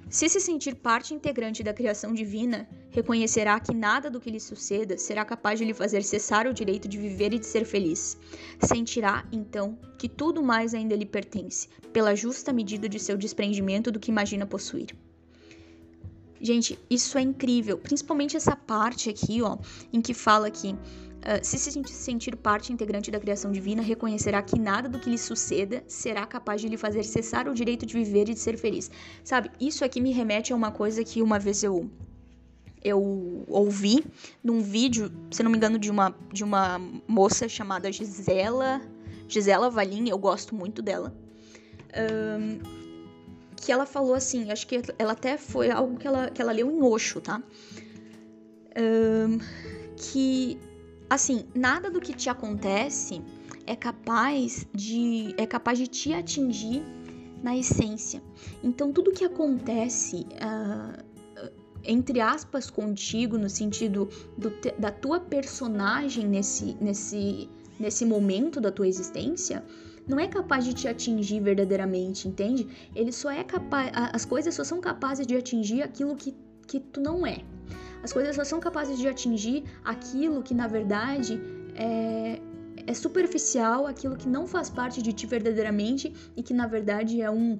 Se 0.10 0.28
se 0.28 0.42
sentir 0.42 0.76
parte 0.76 1.14
integrante 1.14 1.64
da 1.64 1.74
criação 1.74 2.14
divina, 2.14 2.68
reconhecerá 2.96 3.60
que 3.60 3.74
nada 3.74 4.10
do 4.10 4.22
que 4.22 4.32
lhe 4.32 4.40
suceda 4.40 4.98
será 4.98 5.26
capaz 5.26 5.60
de 5.60 5.66
lhe 5.66 5.74
fazer 5.74 6.02
cessar 6.02 6.48
o 6.48 6.54
direito 6.54 6.88
de 6.88 6.98
viver 6.98 7.34
e 7.34 7.40
de 7.40 7.46
ser 7.46 7.66
feliz. 7.66 8.18
Sentirá, 8.62 9.26
então, 9.34 9.78
que 9.98 10.08
tudo 10.08 10.42
mais 10.42 10.74
ainda 10.74 10.96
lhe 10.96 11.06
pertence, 11.06 11.68
pela 11.92 12.16
justa 12.16 12.54
medida 12.54 12.88
de 12.88 12.98
seu 12.98 13.18
desprendimento 13.18 13.92
do 13.92 14.00
que 14.00 14.10
imagina 14.10 14.46
possuir. 14.46 14.96
Gente, 16.40 16.80
isso 16.90 17.18
é 17.18 17.22
incrível, 17.22 17.78
principalmente 17.78 18.38
essa 18.38 18.56
parte 18.56 19.10
aqui, 19.10 19.42
ó, 19.42 19.58
em 19.92 20.02
que 20.02 20.14
fala 20.14 20.50
que 20.50 20.74
Uh, 21.26 21.44
se 21.44 21.58
se 21.58 21.72
sentir 21.88 22.36
parte 22.36 22.72
integrante 22.72 23.10
da 23.10 23.20
criação 23.20 23.52
divina, 23.52 23.82
reconhecerá 23.82 24.44
que 24.44 24.60
nada 24.60 24.88
do 24.88 25.00
que 25.00 25.10
lhe 25.10 25.18
suceda 25.18 25.84
será 25.88 26.24
capaz 26.24 26.62
de 26.62 26.68
lhe 26.68 26.78
fazer 26.78 27.04
cessar 27.04 27.48
o 27.48 27.54
direito 27.56 27.84
de 27.84 27.96
viver 27.96 28.30
e 28.30 28.36
de 28.36 28.40
ser 28.40 28.60
feliz. 28.60 28.92
Sabe, 29.24 29.50
isso 29.60 29.84
aqui 29.84 30.00
me 30.00 30.12
remete 30.12 30.54
a 30.54 30.56
uma 30.56 30.70
coisa 30.70 31.04
que 31.04 31.24
uma 31.24 31.40
vez 31.40 31.64
eu 31.64 31.90
eu 32.86 33.44
ouvi 33.48 34.06
num 34.44 34.62
vídeo, 34.62 35.12
se 35.32 35.42
não 35.42 35.50
me 35.50 35.58
engano, 35.58 35.80
de 35.80 35.90
uma, 35.90 36.16
de 36.32 36.44
uma 36.44 36.80
moça 37.08 37.50
chamada 37.50 37.92
Gisela, 37.92 38.80
Gisela 39.28 39.72
Valim, 39.72 40.08
eu 40.08 40.18
gosto 40.20 40.54
muito 40.54 40.84
dela. 40.84 41.12
Um, 42.40 42.60
que 43.56 43.72
ela 43.72 43.88
falou 43.88 44.14
assim, 44.14 44.52
acho 44.52 44.68
que 44.68 44.80
ela 45.00 45.14
até 45.14 45.36
foi 45.36 45.72
algo 45.72 45.98
que 45.98 46.06
ela, 46.06 46.30
que 46.30 46.40
ela 46.40 46.52
leu 46.52 46.70
em 46.70 46.84
Osho, 46.84 47.20
tá? 47.20 47.42
Um, 48.78 49.40
que 49.98 50.60
assim, 51.10 51.46
nada 51.56 51.90
do 51.90 52.00
que 52.00 52.14
te 52.14 52.30
acontece 52.30 53.20
é 53.66 53.76
capaz 53.76 54.68
de 54.74 55.34
é 55.38 55.48
capaz 55.48 55.80
de 55.80 55.88
te 55.88 56.14
atingir 56.14 56.84
na 57.42 57.58
essência. 57.58 58.22
Então 58.64 58.92
tudo 58.92 59.12
que 59.12 59.24
acontece 59.24 60.28
uh, 60.34 61.05
entre 61.86 62.20
aspas 62.20 62.70
contigo 62.70 63.38
no 63.38 63.50
sentido 63.50 64.10
do, 64.38 64.52
da 64.78 64.92
tua 64.92 65.20
personagem 65.20 66.28
nesse 66.28 66.78
nesse 66.82 67.50
nesse 67.80 68.06
momento 68.06 68.62
da 68.62 68.72
tua 68.72 68.88
existência 68.88 69.64
não 70.08 70.20
é 70.20 70.28
capaz 70.28 70.64
de 70.64 70.74
te 70.74 70.88
atingir 70.88 71.40
verdadeiramente, 71.40 72.28
entende? 72.28 72.68
Ele 72.96 73.12
só 73.12 73.32
é 73.32 73.44
capaz 73.44 73.92
as 74.14 74.24
coisas 74.24 74.54
só 74.54 74.64
são 74.64 74.80
capazes 74.80 75.26
de 75.26 75.36
atingir 75.36 75.82
aquilo 75.82 76.16
que 76.16 76.36
que 76.68 76.80
tu 76.80 77.00
não 77.00 77.26
é. 77.26 77.44
As 78.04 78.12
coisas 78.12 78.36
só 78.36 78.44
são 78.44 78.60
capazes 78.60 78.98
de 78.98 79.08
atingir 79.08 79.64
aquilo 79.84 80.42
que 80.44 80.54
na 80.54 80.68
verdade 80.68 81.40
é, 81.76 82.40
é 82.88 82.94
superficial, 82.94 83.88
aquilo 83.88 84.16
que 84.16 84.28
não 84.28 84.48
faz 84.48 84.70
parte 84.70 85.02
de 85.02 85.12
ti 85.14 85.26
verdadeiramente 85.26 86.14
e 86.36 86.44
que 86.44 86.54
na 86.54 86.68
verdade 86.68 87.22
é 87.22 87.30
um 87.30 87.60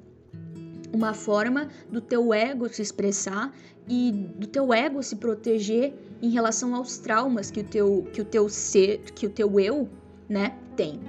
uma 0.96 1.14
forma 1.14 1.68
do 1.92 2.02
teu 2.02 2.34
ego 2.34 2.68
se 2.70 2.82
expressar 2.82 3.54
e 3.88 4.12
do 4.12 4.48
teu 4.48 4.74
ego 4.74 5.04
se 5.04 5.18
proteger 5.18 5.94
em 6.22 6.30
relação 6.30 6.74
aos 6.74 6.98
traumas 6.98 7.52
que 7.52 7.60
o 7.60 7.64
teu 7.64 8.08
que 8.14 8.22
o 8.22 8.26
teu 8.26 8.50
ser, 8.50 9.00
que 9.14 9.28
o 9.28 9.30
teu 9.30 9.60
eu, 9.60 9.90
né, 10.28 10.58
tem. 10.76 11.00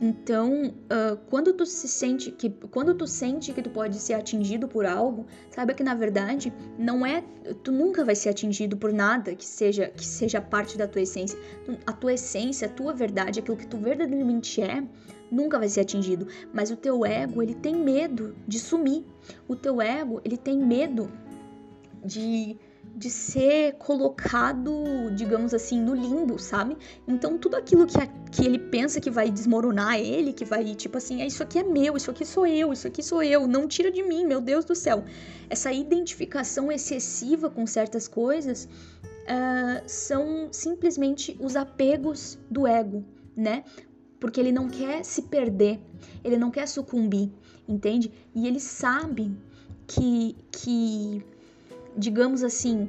Então, 0.00 0.66
uh, 0.66 1.16
quando 1.30 1.52
tu 1.52 1.64
se 1.64 1.86
sente 1.86 2.30
que 2.30 2.50
quando 2.50 2.94
tu 2.94 3.06
sente 3.06 3.52
que 3.52 3.62
tu 3.62 3.70
pode 3.70 3.96
ser 3.96 4.14
atingido 4.14 4.66
por 4.66 4.84
algo, 4.84 5.24
saiba 5.50 5.72
que 5.72 5.84
na 5.84 5.94
verdade 5.94 6.52
não 6.78 7.06
é, 7.06 7.22
tu 7.62 7.70
nunca 7.70 8.04
vai 8.04 8.14
ser 8.14 8.28
atingido 8.30 8.76
por 8.76 8.92
nada 8.92 9.34
que 9.34 9.46
seja 9.46 9.88
que 9.88 10.04
seja 10.04 10.40
parte 10.40 10.76
da 10.76 10.88
tua 10.88 11.02
essência. 11.02 11.38
A 11.86 11.92
tua 11.92 12.14
essência, 12.14 12.66
a 12.66 12.70
tua 12.70 12.92
verdade, 12.92 13.38
aquilo 13.38 13.56
que 13.56 13.66
tu 13.66 13.78
verdadeiramente 13.78 14.60
é, 14.60 14.84
nunca 15.30 15.58
vai 15.58 15.68
ser 15.68 15.80
atingido, 15.80 16.26
mas 16.52 16.70
o 16.70 16.76
teu 16.76 17.04
ego, 17.04 17.42
ele 17.42 17.54
tem 17.54 17.74
medo 17.74 18.34
de 18.46 18.58
sumir. 18.58 19.04
O 19.48 19.56
teu 19.56 19.80
ego, 19.80 20.20
ele 20.24 20.36
tem 20.36 20.58
medo 20.58 21.10
de 22.04 22.58
de 22.96 23.10
ser 23.10 23.74
colocado, 23.74 25.10
digamos 25.14 25.52
assim, 25.52 25.80
no 25.80 25.94
limbo, 25.94 26.38
sabe? 26.38 26.76
Então 27.08 27.36
tudo 27.36 27.56
aquilo 27.56 27.86
que, 27.86 27.98
a, 28.00 28.06
que 28.06 28.44
ele 28.44 28.58
pensa 28.58 29.00
que 29.00 29.10
vai 29.10 29.30
desmoronar 29.30 29.98
ele, 29.98 30.32
que 30.32 30.44
vai, 30.44 30.64
tipo 30.74 30.98
assim, 30.98 31.20
é, 31.20 31.26
isso 31.26 31.42
aqui 31.42 31.58
é 31.58 31.64
meu, 31.64 31.96
isso 31.96 32.10
aqui 32.10 32.24
sou 32.24 32.46
eu, 32.46 32.72
isso 32.72 32.86
aqui 32.86 33.02
sou 33.02 33.22
eu, 33.22 33.46
não 33.46 33.66
tira 33.66 33.90
de 33.90 34.02
mim, 34.02 34.24
meu 34.24 34.40
Deus 34.40 34.64
do 34.64 34.74
céu. 34.74 35.04
Essa 35.50 35.72
identificação 35.72 36.70
excessiva 36.70 37.50
com 37.50 37.66
certas 37.66 38.06
coisas 38.06 38.64
uh, 38.64 39.82
são 39.86 40.48
simplesmente 40.52 41.36
os 41.40 41.56
apegos 41.56 42.38
do 42.48 42.66
ego, 42.66 43.04
né? 43.36 43.64
Porque 44.24 44.40
ele 44.40 44.52
não 44.52 44.70
quer 44.70 45.04
se 45.04 45.20
perder, 45.20 45.78
ele 46.24 46.38
não 46.38 46.50
quer 46.50 46.66
sucumbir, 46.66 47.30
entende? 47.68 48.10
E 48.34 48.48
ele 48.48 48.58
sabe 48.58 49.36
que, 49.86 50.34
que 50.50 51.22
digamos 51.94 52.42
assim, 52.42 52.88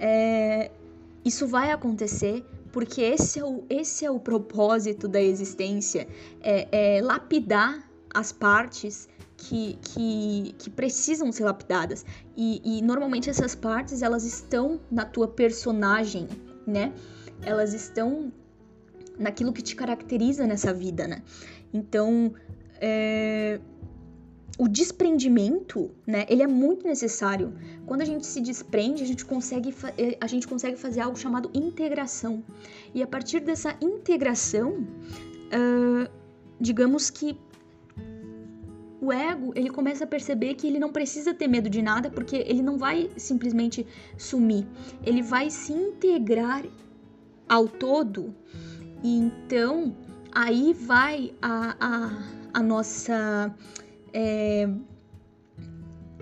é, 0.00 0.70
isso 1.22 1.46
vai 1.46 1.70
acontecer 1.70 2.42
porque 2.72 3.02
esse 3.02 3.38
é 3.38 3.44
o, 3.44 3.62
esse 3.68 4.06
é 4.06 4.10
o 4.10 4.18
propósito 4.18 5.06
da 5.06 5.20
existência, 5.20 6.08
é, 6.40 6.96
é 6.96 7.02
lapidar 7.02 7.86
as 8.14 8.32
partes 8.32 9.06
que, 9.36 9.78
que, 9.82 10.54
que, 10.56 10.70
precisam 10.70 11.30
ser 11.30 11.44
lapidadas. 11.44 12.06
E, 12.34 12.62
e, 12.64 12.80
normalmente 12.80 13.28
essas 13.28 13.54
partes, 13.54 14.00
elas 14.00 14.24
estão 14.24 14.80
na 14.90 15.04
tua 15.04 15.28
personagem, 15.28 16.26
né? 16.66 16.90
Elas 17.42 17.74
estão 17.74 18.32
naquilo 19.18 19.52
que 19.52 19.62
te 19.62 19.76
caracteriza 19.76 20.46
nessa 20.46 20.72
vida, 20.72 21.06
né? 21.06 21.22
Então, 21.72 22.34
é, 22.80 23.60
o 24.58 24.68
desprendimento, 24.68 25.90
né, 26.06 26.24
ele 26.28 26.42
é 26.42 26.46
muito 26.46 26.86
necessário. 26.86 27.52
Quando 27.86 28.02
a 28.02 28.04
gente 28.04 28.24
se 28.26 28.40
desprende, 28.40 29.02
a 29.02 29.06
gente 29.06 29.24
consegue, 29.24 29.74
eh, 29.98 30.16
a 30.20 30.26
gente 30.26 30.46
consegue 30.46 30.76
fazer 30.76 31.00
algo 31.00 31.18
chamado 31.18 31.50
integração. 31.52 32.44
E 32.94 33.02
a 33.02 33.06
partir 33.06 33.40
dessa 33.40 33.76
integração, 33.80 34.86
uh, 35.50 36.08
digamos 36.60 37.10
que 37.10 37.36
o 39.00 39.12
ego 39.12 39.52
ele 39.54 39.70
começa 39.70 40.04
a 40.04 40.06
perceber 40.06 40.54
que 40.54 40.66
ele 40.66 40.78
não 40.78 40.90
precisa 40.92 41.34
ter 41.34 41.48
medo 41.48 41.68
de 41.68 41.82
nada 41.82 42.08
porque 42.08 42.36
ele 42.36 42.62
não 42.62 42.78
vai 42.78 43.10
simplesmente 43.16 43.86
sumir, 44.16 44.66
ele 45.04 45.20
vai 45.20 45.50
se 45.50 45.72
integrar 45.72 46.64
ao 47.48 47.68
todo. 47.68 48.34
E 49.04 49.18
então 49.18 49.94
aí 50.32 50.72
vai 50.72 51.32
a, 51.40 51.76
a, 51.78 52.10
a 52.54 52.62
nossa 52.62 53.54
é, 54.12 54.68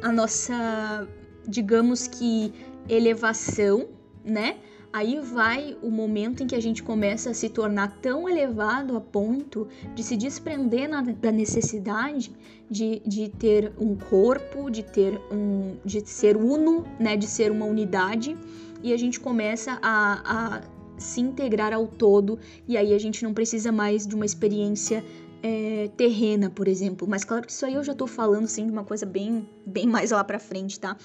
a 0.03 0.11
nossa, 0.11 1.07
digamos 1.47 2.09
que, 2.09 2.53
elevação, 2.89 3.89
né? 4.25 4.57
Aí 4.93 5.19
vai 5.21 5.75
o 5.81 5.91
momento 5.91 6.43
em 6.43 6.47
que 6.47 6.55
a 6.55 6.61
gente 6.61 6.83
começa 6.83 7.31
a 7.31 7.35
se 7.35 7.49
tornar 7.49 7.99
tão 8.03 8.29
elevado 8.29 8.95
a 8.95 9.01
ponto 9.01 9.67
de 9.95 10.03
se 10.03 10.19
desprender 10.19 10.87
na, 10.87 11.01
da 11.01 11.33
necessidade 11.33 12.31
de, 12.69 13.01
de 13.07 13.31
ter 13.31 13.73
um 13.79 13.97
corpo, 13.97 14.71
de 14.71 14.83
ter 14.83 15.19
um. 15.31 15.77
de 15.83 16.07
ser 16.07 16.37
uno, 16.37 16.85
né? 16.99 17.17
De 17.17 17.27
ser 17.27 17.51
uma 17.51 17.65
unidade. 17.65 18.37
E 18.83 18.93
a 18.93 18.97
gente 18.99 19.19
começa 19.21 19.79
a, 19.81 20.21
a 20.25 20.63
se 21.03 21.21
integrar 21.21 21.73
ao 21.73 21.87
todo, 21.87 22.39
e 22.67 22.77
aí 22.77 22.95
a 22.95 22.99
gente 22.99 23.23
não 23.23 23.35
precisa 23.35 23.71
mais 23.71 24.07
de 24.07 24.15
uma 24.15 24.25
experiência 24.25 25.05
é, 25.43 25.91
terrena, 25.97 26.49
por 26.49 26.69
exemplo. 26.69 27.07
Mas 27.09 27.25
claro 27.25 27.45
que 27.45 27.53
isso 27.53 27.67
aí 27.67 27.75
eu 27.75 27.83
já 27.83 27.95
tô 27.95 28.07
falando 28.07 28.45
assim 28.45 28.67
de 28.67 28.73
uma 28.73 28.85
coisa 28.85 29.05
bem, 29.05 29.47
bem 29.67 29.87
mais 29.87 30.13
lá 30.13 30.23
pra 30.23 30.39
frente, 30.39 30.79
tá? 30.79 30.97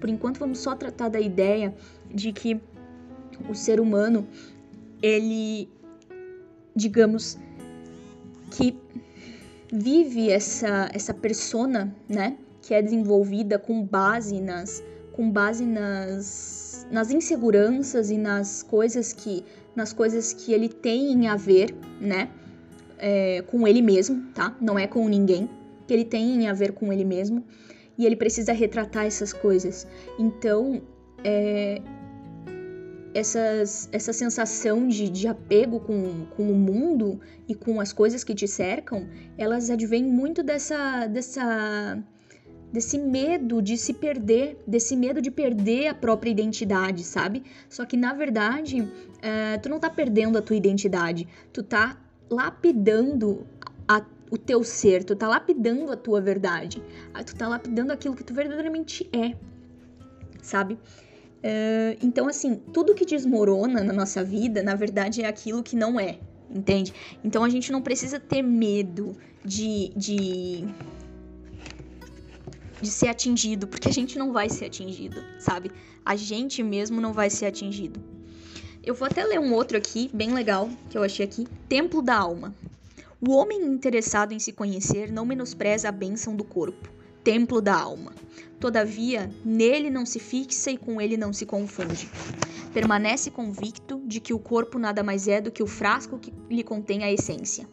Por 0.00 0.08
enquanto 0.08 0.38
vamos 0.38 0.58
só 0.58 0.74
tratar 0.74 1.08
da 1.08 1.20
ideia 1.20 1.74
de 2.12 2.32
que 2.32 2.60
o 3.48 3.54
ser 3.54 3.80
humano, 3.80 4.26
ele, 5.00 5.68
digamos, 6.74 7.38
que 8.50 8.76
vive 9.72 10.30
essa, 10.30 10.88
essa 10.92 11.14
persona, 11.14 11.94
né? 12.08 12.36
Que 12.62 12.74
é 12.74 12.82
desenvolvida 12.82 13.58
com 13.58 13.84
base 13.84 14.40
nas, 14.40 14.82
com 15.12 15.30
base 15.30 15.64
nas, 15.64 16.63
nas 16.94 17.10
inseguranças 17.10 18.10
e 18.10 18.16
nas 18.16 18.62
coisas 18.62 19.12
que, 19.12 19.44
nas 19.76 19.92
coisas 19.92 20.32
que 20.32 20.52
ele 20.52 20.68
tem 20.70 21.28
a 21.28 21.36
ver, 21.36 21.74
né? 22.00 22.30
é, 22.98 23.42
com 23.42 23.66
ele 23.66 23.82
mesmo, 23.82 24.30
tá? 24.34 24.56
Não 24.60 24.78
é 24.78 24.86
com 24.86 25.06
ninguém, 25.08 25.48
que 25.86 25.92
ele 25.92 26.04
tem 26.04 26.48
a 26.48 26.52
ver 26.52 26.72
com 26.72 26.92
ele 26.92 27.04
mesmo. 27.04 27.44
E 27.96 28.06
ele 28.06 28.16
precisa 28.16 28.52
retratar 28.52 29.04
essas 29.04 29.32
coisas. 29.32 29.86
Então, 30.18 30.82
é, 31.22 31.80
essas, 33.14 33.88
essa 33.92 34.12
sensação 34.12 34.88
de, 34.88 35.08
de 35.08 35.28
apego 35.28 35.80
com, 35.80 36.26
com 36.36 36.50
o 36.50 36.54
mundo 36.54 37.20
e 37.46 37.54
com 37.54 37.80
as 37.80 37.92
coisas 37.92 38.24
que 38.24 38.34
te 38.34 38.48
cercam, 38.48 39.06
elas 39.38 39.70
advêm 39.70 40.04
muito 40.04 40.42
dessa, 40.42 41.06
dessa, 41.06 42.02
desse 42.74 42.98
medo 42.98 43.62
de 43.62 43.78
se 43.78 43.94
perder, 43.94 44.60
desse 44.66 44.96
medo 44.96 45.22
de 45.22 45.30
perder 45.30 45.86
a 45.86 45.94
própria 45.94 46.28
identidade, 46.28 47.04
sabe? 47.04 47.44
Só 47.68 47.84
que 47.84 47.96
na 47.96 48.12
verdade, 48.12 48.90
é, 49.22 49.56
tu 49.58 49.68
não 49.68 49.78
tá 49.78 49.88
perdendo 49.88 50.36
a 50.36 50.42
tua 50.42 50.56
identidade, 50.56 51.28
tu 51.52 51.62
tá 51.62 51.96
lapidando 52.28 53.46
a, 53.86 54.04
o 54.28 54.36
teu 54.36 54.64
ser, 54.64 55.04
tu 55.04 55.14
tá 55.14 55.28
lapidando 55.28 55.92
a 55.92 55.96
tua 55.96 56.20
verdade, 56.20 56.82
tu 57.24 57.36
tá 57.36 57.46
lapidando 57.46 57.92
aquilo 57.92 58.16
que 58.16 58.24
tu 58.24 58.34
verdadeiramente 58.34 59.08
é, 59.12 59.36
sabe? 60.42 60.74
Uh, 60.74 61.94
então, 62.02 62.26
assim, 62.26 62.56
tudo 62.72 62.92
que 62.92 63.04
desmorona 63.04 63.84
na 63.84 63.92
nossa 63.92 64.24
vida, 64.24 64.64
na 64.64 64.74
verdade, 64.74 65.22
é 65.22 65.28
aquilo 65.28 65.62
que 65.62 65.76
não 65.76 66.00
é, 66.00 66.18
entende? 66.50 66.92
Então 67.22 67.44
a 67.44 67.48
gente 67.48 67.70
não 67.70 67.80
precisa 67.80 68.18
ter 68.18 68.42
medo 68.42 69.16
de, 69.44 69.92
de, 69.94 70.64
de 72.84 72.90
ser 72.90 73.08
atingido, 73.08 73.66
porque 73.66 73.88
a 73.88 73.92
gente 73.92 74.18
não 74.18 74.32
vai 74.32 74.48
ser 74.48 74.66
atingido, 74.66 75.24
sabe? 75.38 75.72
A 76.04 76.14
gente 76.14 76.62
mesmo 76.62 77.00
não 77.00 77.12
vai 77.12 77.30
ser 77.30 77.46
atingido. 77.46 78.00
Eu 78.82 78.94
vou 78.94 79.06
até 79.06 79.24
ler 79.24 79.40
um 79.40 79.52
outro 79.54 79.76
aqui, 79.76 80.10
bem 80.12 80.32
legal, 80.32 80.68
que 80.90 80.96
eu 80.96 81.02
achei 81.02 81.24
aqui. 81.24 81.48
Templo 81.68 82.02
da 82.02 82.16
Alma. 82.16 82.54
O 83.26 83.32
homem 83.32 83.58
interessado 83.62 84.32
em 84.32 84.38
se 84.38 84.52
conhecer 84.52 85.10
não 85.10 85.24
menospreza 85.24 85.88
a 85.88 85.92
bênção 85.92 86.36
do 86.36 86.44
corpo, 86.44 86.90
templo 87.22 87.62
da 87.62 87.74
alma. 87.74 88.12
Todavia, 88.60 89.30
nele 89.42 89.88
não 89.88 90.04
se 90.04 90.18
fixa 90.18 90.70
e 90.70 90.76
com 90.76 91.00
ele 91.00 91.16
não 91.16 91.32
se 91.32 91.46
confunde. 91.46 92.06
Permanece 92.74 93.30
convicto 93.30 94.02
de 94.04 94.20
que 94.20 94.34
o 94.34 94.38
corpo 94.38 94.78
nada 94.78 95.02
mais 95.02 95.26
é 95.26 95.40
do 95.40 95.50
que 95.50 95.62
o 95.62 95.66
frasco 95.66 96.18
que 96.18 96.34
lhe 96.50 96.62
contém 96.62 97.02
a 97.02 97.10
essência. 97.10 97.66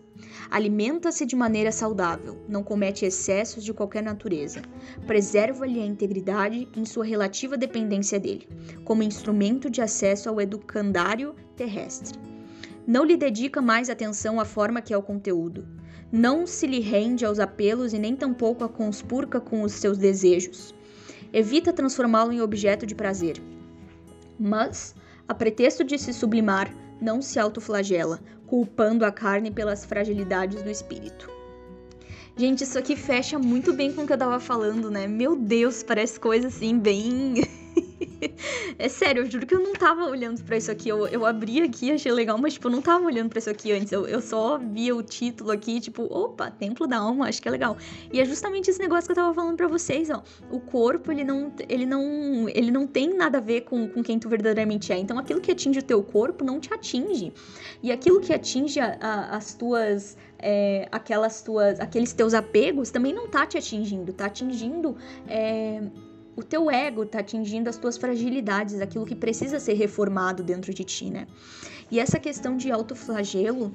Alimenta-se 0.51 1.25
de 1.25 1.33
maneira 1.33 1.71
saudável, 1.71 2.37
não 2.45 2.61
comete 2.61 3.05
excessos 3.05 3.63
de 3.63 3.73
qualquer 3.73 4.03
natureza. 4.03 4.61
Preserva-lhe 5.07 5.79
a 5.79 5.85
integridade 5.85 6.67
em 6.75 6.83
sua 6.83 7.05
relativa 7.05 7.55
dependência 7.55 8.19
dele, 8.19 8.49
como 8.83 9.01
instrumento 9.01 9.69
de 9.69 9.81
acesso 9.81 10.27
ao 10.27 10.41
educandário 10.41 11.33
terrestre. 11.55 12.19
Não 12.85 13.05
lhe 13.05 13.15
dedica 13.15 13.61
mais 13.61 13.89
atenção 13.89 14.41
à 14.41 14.43
forma 14.45 14.81
que 14.81 14.93
é 14.93 14.97
o 14.97 15.01
conteúdo. 15.01 15.65
Não 16.11 16.45
se 16.45 16.67
lhe 16.67 16.81
rende 16.81 17.23
aos 17.23 17.39
apelos 17.39 17.93
e 17.93 17.97
nem 17.97 18.13
tampouco 18.13 18.65
a 18.65 18.69
conspurca 18.69 19.39
com 19.39 19.61
os 19.61 19.71
seus 19.71 19.97
desejos. 19.97 20.75
Evita 21.31 21.71
transformá-lo 21.71 22.33
em 22.33 22.41
objeto 22.41 22.85
de 22.85 22.93
prazer. 22.93 23.41
Mas, 24.37 24.93
a 25.25 25.33
pretexto 25.33 25.81
de 25.81 25.97
se 25.97 26.11
sublimar, 26.11 26.75
não 27.01 27.21
se 27.21 27.39
autoflagela, 27.39 28.19
culpando 28.45 29.03
a 29.03 29.11
carne 29.11 29.49
pelas 29.49 29.83
fragilidades 29.83 30.61
do 30.61 30.69
espírito. 30.69 31.29
Gente, 32.37 32.63
isso 32.63 32.77
aqui 32.77 32.95
fecha 32.95 33.37
muito 33.37 33.73
bem 33.73 33.91
com 33.91 34.03
o 34.03 34.07
que 34.07 34.13
eu 34.13 34.17
tava 34.17 34.39
falando, 34.39 34.89
né? 34.89 35.07
Meu 35.07 35.35
Deus, 35.35 35.83
parece 35.83 36.19
coisa 36.19 36.47
assim, 36.47 36.77
bem. 36.77 37.35
é 38.77 38.89
sério, 38.89 39.23
eu 39.23 39.31
juro 39.31 39.45
que 39.45 39.55
eu 39.55 39.60
não 39.60 39.73
tava 39.73 40.05
olhando 40.05 40.41
para 40.43 40.57
isso 40.57 40.71
aqui. 40.71 40.89
Eu, 40.89 41.07
eu 41.07 41.25
abri 41.25 41.62
aqui, 41.62 41.91
achei 41.91 42.12
legal, 42.12 42.38
mas, 42.38 42.53
tipo, 42.53 42.67
eu 42.67 42.71
não 42.71 42.81
tava 42.81 43.05
olhando 43.05 43.29
para 43.29 43.39
isso 43.39 43.49
aqui 43.49 43.71
antes. 43.71 43.91
Eu, 43.91 44.07
eu 44.07 44.21
só 44.21 44.57
via 44.57 44.95
o 44.95 45.03
título 45.03 45.51
aqui, 45.51 45.79
tipo, 45.79 46.03
opa, 46.03 46.51
Templo 46.51 46.88
da 46.88 46.97
Alma, 46.97 47.27
acho 47.27 47.41
que 47.41 47.47
é 47.47 47.51
legal. 47.51 47.77
E 48.12 48.19
é 48.19 48.25
justamente 48.25 48.69
esse 48.69 48.79
negócio 48.79 49.05
que 49.05 49.12
eu 49.12 49.15
tava 49.15 49.34
falando 49.34 49.57
para 49.57 49.67
vocês, 49.67 50.10
ó. 50.10 50.23
O 50.49 50.60
corpo, 50.60 51.12
ele 51.12 51.23
não, 51.23 51.51
ele 51.67 51.86
não, 51.86 52.49
ele 52.49 52.71
não 52.71 52.88
tem 52.88 53.13
nada 53.13 53.39
a 53.39 53.41
ver 53.41 53.62
com, 53.62 53.88
com 53.88 54.03
quem 54.03 54.19
tu 54.19 54.29
verdadeiramente 54.29 54.91
é. 54.91 54.97
Então, 54.97 55.17
aquilo 55.17 55.41
que 55.41 55.51
atinge 55.51 55.79
o 55.79 55.84
teu 55.84 56.03
corpo 56.03 56.43
não 56.43 56.60
te 56.60 56.73
atinge. 56.73 57.34
E 57.81 57.91
aquilo 57.91 58.19
que 58.19 58.34
atinge 58.34 58.79
a, 58.79 58.97
a, 58.99 59.36
as 59.38 59.53
tuas 59.53 60.17
é, 60.41 60.88
aquelas 60.91 61.41
tuas, 61.41 61.79
aqueles 61.79 62.13
teus 62.13 62.34
apegos 62.34 62.89
também 62.89 63.13
não 63.13 63.27
tá 63.27 63.45
te 63.45 63.57
atingindo, 63.57 64.12
tá 64.12 64.25
atingindo 64.25 64.97
é, 65.27 65.84
o 66.41 66.43
teu 66.43 66.69
ego, 66.69 67.06
tá 67.06 67.19
atingindo 67.19 67.69
as 67.69 67.77
tuas 67.77 67.97
fragilidades, 67.97 68.80
aquilo 68.82 69.06
que 69.06 69.15
precisa 69.15 69.60
ser 69.60 69.73
reformado 69.73 70.43
dentro 70.43 70.73
de 70.73 70.84
ti, 70.84 71.10
né? 71.10 71.27
E 71.89 71.99
essa 71.99 72.19
questão 72.19 72.58
de 72.58 72.71
autoflagelo 72.71 73.73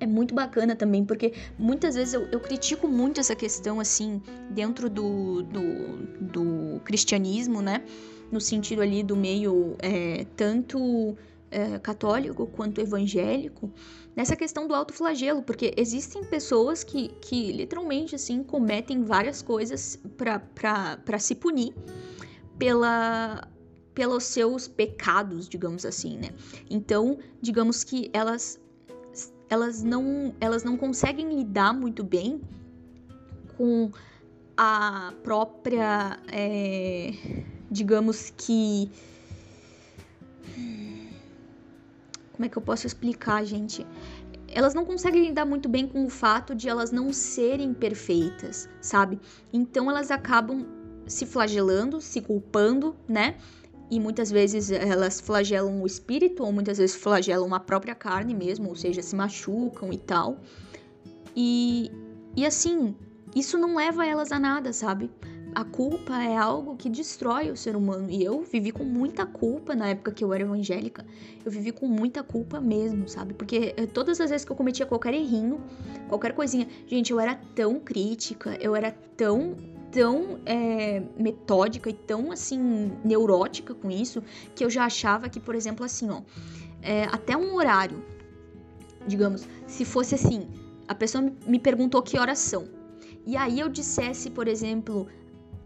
é 0.00 0.06
muito 0.06 0.34
bacana 0.34 0.74
também, 0.74 1.04
porque 1.04 1.32
muitas 1.58 1.94
vezes 1.94 2.14
eu, 2.14 2.22
eu 2.32 2.40
critico 2.40 2.88
muito 2.88 3.20
essa 3.20 3.34
questão, 3.34 3.80
assim, 3.80 4.20
dentro 4.50 4.88
do, 4.90 5.42
do, 5.42 5.96
do 6.20 6.80
cristianismo, 6.84 7.62
né? 7.62 7.82
No 8.30 8.40
sentido 8.40 8.82
ali 8.82 9.02
do 9.02 9.16
meio 9.16 9.76
é, 9.78 10.26
tanto 10.36 11.16
é, 11.54 11.78
católico 11.78 12.46
quanto 12.46 12.80
evangélico, 12.80 13.70
nessa 14.16 14.34
questão 14.34 14.66
do 14.66 14.74
autoflagelo, 14.74 15.42
porque 15.42 15.72
existem 15.76 16.24
pessoas 16.24 16.82
que, 16.82 17.08
que 17.20 17.52
literalmente, 17.52 18.14
assim, 18.14 18.42
cometem 18.42 19.04
várias 19.04 19.40
coisas 19.40 19.98
para 20.16 21.18
se 21.18 21.34
punir 21.34 21.74
pela 22.58 23.48
pelos 23.94 24.24
seus 24.24 24.66
pecados, 24.66 25.48
digamos 25.48 25.86
assim, 25.86 26.18
né? 26.18 26.30
Então, 26.68 27.16
digamos 27.40 27.84
que 27.84 28.10
elas 28.12 28.58
elas 29.48 29.82
não, 29.82 30.34
elas 30.40 30.64
não 30.64 30.76
conseguem 30.76 31.32
lidar 31.32 31.72
muito 31.72 32.02
bem 32.02 32.40
com 33.56 33.90
a 34.56 35.12
própria, 35.22 36.18
é, 36.28 37.12
digamos 37.70 38.32
que. 38.36 38.90
Como 42.34 42.44
é 42.44 42.48
que 42.48 42.58
eu 42.58 42.62
posso 42.62 42.86
explicar, 42.86 43.44
gente? 43.44 43.86
Elas 44.48 44.74
não 44.74 44.84
conseguem 44.84 45.26
lidar 45.26 45.44
muito 45.44 45.68
bem 45.68 45.86
com 45.86 46.04
o 46.04 46.10
fato 46.10 46.54
de 46.54 46.68
elas 46.68 46.92
não 46.92 47.12
serem 47.12 47.72
perfeitas, 47.72 48.68
sabe? 48.80 49.18
Então 49.52 49.90
elas 49.90 50.10
acabam 50.10 50.66
se 51.06 51.24
flagelando, 51.26 52.00
se 52.00 52.20
culpando, 52.20 52.94
né? 53.08 53.36
e 53.90 54.00
muitas 54.00 54.30
vezes 54.30 54.70
elas 54.70 55.20
flagelam 55.20 55.82
o 55.82 55.86
espírito, 55.86 56.42
ou 56.42 56.52
muitas 56.52 56.78
vezes 56.78 56.96
flagelam 56.96 57.54
a 57.54 57.60
própria 57.60 57.94
carne 57.94 58.34
mesmo, 58.34 58.68
ou 58.68 58.74
seja, 58.74 59.02
se 59.02 59.14
machucam 59.14 59.92
e 59.92 59.98
tal. 59.98 60.40
E, 61.36 61.90
e 62.36 62.46
assim, 62.46 62.96
isso 63.34 63.58
não 63.58 63.76
leva 63.76 64.06
elas 64.06 64.32
a 64.32 64.38
nada, 64.38 64.72
sabe? 64.72 65.10
A 65.54 65.62
culpa 65.62 66.20
é 66.20 66.36
algo 66.36 66.76
que 66.76 66.90
destrói 66.90 67.48
o 67.48 67.56
ser 67.56 67.76
humano. 67.76 68.10
E 68.10 68.24
eu 68.24 68.42
vivi 68.42 68.72
com 68.72 68.82
muita 68.82 69.24
culpa 69.24 69.72
na 69.74 69.88
época 69.88 70.10
que 70.10 70.24
eu 70.24 70.32
era 70.32 70.42
evangélica. 70.42 71.06
Eu 71.44 71.52
vivi 71.52 71.70
com 71.70 71.86
muita 71.86 72.24
culpa 72.24 72.60
mesmo, 72.60 73.08
sabe? 73.08 73.34
Porque 73.34 73.72
eh, 73.76 73.86
todas 73.86 74.20
as 74.20 74.30
vezes 74.30 74.44
que 74.44 74.50
eu 74.50 74.56
cometia 74.56 74.84
qualquer 74.84 75.14
errinho, 75.14 75.60
qualquer 76.08 76.34
coisinha, 76.34 76.66
gente, 76.88 77.12
eu 77.12 77.20
era 77.20 77.36
tão 77.54 77.78
crítica, 77.78 78.56
eu 78.60 78.74
era 78.74 78.90
tão 79.16 79.56
tão 79.92 80.40
é, 80.44 81.00
metódica 81.16 81.88
e 81.88 81.92
tão 81.92 82.32
assim 82.32 82.90
neurótica 83.04 83.72
com 83.72 83.88
isso 83.88 84.24
que 84.52 84.64
eu 84.64 84.68
já 84.68 84.84
achava 84.86 85.28
que, 85.28 85.38
por 85.38 85.54
exemplo, 85.54 85.86
assim, 85.86 86.10
ó, 86.10 86.20
é, 86.82 87.04
até 87.04 87.36
um 87.36 87.54
horário, 87.54 88.02
digamos, 89.06 89.46
se 89.68 89.84
fosse 89.84 90.16
assim, 90.16 90.48
a 90.88 90.96
pessoa 90.96 91.32
me 91.46 91.60
perguntou 91.60 92.02
que 92.02 92.18
horas 92.18 92.40
são, 92.40 92.64
e 93.24 93.36
aí 93.36 93.60
eu 93.60 93.68
dissesse, 93.68 94.30
por 94.30 94.48
exemplo, 94.48 95.06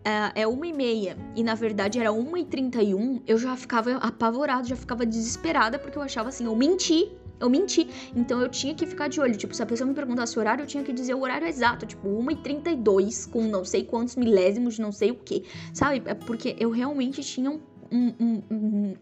é, 0.09 0.43
é 0.43 0.47
uma 0.47 0.67
e 0.67 0.73
meia 0.73 1.19
e 1.37 1.43
na 1.43 1.55
verdade 1.55 2.01
era 2.01 2.11
uma 2.11 2.39
e 2.41 2.45
trinta 2.47 2.83
e 2.83 2.95
um, 2.95 3.21
eu 3.27 3.37
já 3.37 3.55
ficava 3.57 3.97
apavorado, 3.97 4.67
já 4.67 4.75
ficava 4.75 5.05
desesperada 5.05 5.79
porque 5.79 5.99
eu 5.99 6.03
achava 6.03 6.31
assim, 6.31 6.47
eu 6.47 6.57
menti, 6.57 7.13
eu 7.39 7.51
menti. 7.51 7.87
Então 8.17 8.41
eu 8.41 8.49
tinha 8.49 8.75
que 8.75 8.87
ficar 8.87 9.09
de 9.09 9.21
olho. 9.21 9.37
Tipo, 9.37 9.55
se 9.55 9.63
a 9.63 9.67
pessoa 9.67 9.87
me 9.87 9.95
perguntasse 9.95 10.37
o 10.37 10.41
horário, 10.41 10.63
eu 10.63 10.67
tinha 10.67 10.83
que 10.83 10.93
dizer 10.93 11.15
o 11.15 11.21
horário 11.21 11.47
exato. 11.47 11.87
Tipo, 11.87 12.09
1h32, 12.09 13.31
com 13.31 13.43
não 13.43 13.65
sei 13.65 13.85
quantos 13.85 14.17
milésimos, 14.17 14.79
não 14.79 14.91
sei 14.91 15.11
o 15.11 15.15
que. 15.15 15.45
Sabe? 15.75 16.03
É 16.07 16.15
porque 16.15 16.57
eu 16.59 16.71
realmente 16.71 17.23
tinha 17.23 17.51
um, 17.51 17.61
um, 17.93 18.43
um, 18.51 18.95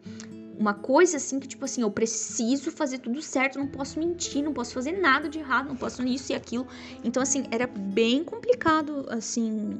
uma 0.59 0.75
coisa 0.75 1.17
assim 1.17 1.39
que, 1.39 1.47
tipo 1.47 1.65
assim, 1.65 1.83
eu 1.83 1.91
preciso 1.91 2.71
fazer 2.71 2.99
tudo 2.99 3.23
certo, 3.23 3.59
não 3.59 3.69
posso 3.69 3.99
mentir, 3.99 4.43
não 4.43 4.53
posso 4.53 4.75
fazer 4.75 4.93
nada 4.93 5.29
de 5.29 5.39
errado, 5.39 5.69
não 5.69 5.77
posso 5.77 6.03
isso 6.03 6.33
e 6.33 6.35
aquilo. 6.35 6.67
Então, 7.05 7.23
assim, 7.23 7.45
era 7.51 7.67
bem 7.67 8.25
complicado, 8.25 9.07
assim, 9.09 9.79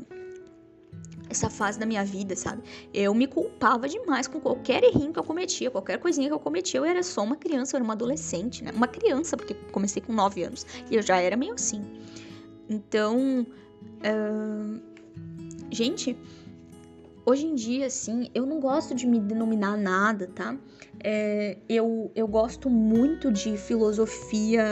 essa 1.29 1.51
fase 1.51 1.79
da 1.79 1.87
minha 1.87 2.05
vida, 2.05 2.37
sabe? 2.37 2.63
Eu 2.93 3.15
me 3.15 3.27
culpava 3.27 3.89
demais 3.89 4.27
com 4.27 4.41
qualquer 4.41 4.83
errinho 4.85 5.13
que 5.13 5.19
eu 5.19 5.25
cometia, 5.25 5.71
qualquer 5.71 5.99
coisinha 5.99 6.29
que 6.29 6.35
eu 6.35 6.39
cometia. 6.39 6.79
Eu 6.79 6.85
era 6.85 7.03
só 7.03 7.23
uma 7.23 7.37
criança, 7.37 7.75
eu 7.75 7.79
era 7.79 7.85
uma 7.85 7.95
adolescente, 7.95 8.63
né? 8.63 8.71
Uma 8.75 8.87
criança, 8.87 9.37
porque 9.37 9.55
comecei 9.73 10.03
com 10.03 10.13
9 10.13 10.43
anos 10.45 10.67
e 10.91 10.95
eu 10.95 11.03
já 11.03 11.17
era 11.17 11.37
meio 11.37 11.55
assim. 11.55 11.85
Então, 12.69 13.47
uh... 13.83 14.81
gente, 15.71 16.17
hoje 17.25 17.47
em 17.47 17.55
dia, 17.55 17.87
assim, 17.87 18.31
eu 18.35 18.47
não 18.47 18.61
gosto 18.61 18.95
de 18.95 19.07
me 19.07 19.19
denominar 19.19 19.77
nada, 19.77 20.29
tá? 20.35 20.57
É, 21.03 21.59
eu, 21.69 22.11
eu 22.15 22.27
gosto 22.27 22.71
muito 22.71 23.31
de 23.31 23.57
filosofia 23.57 24.65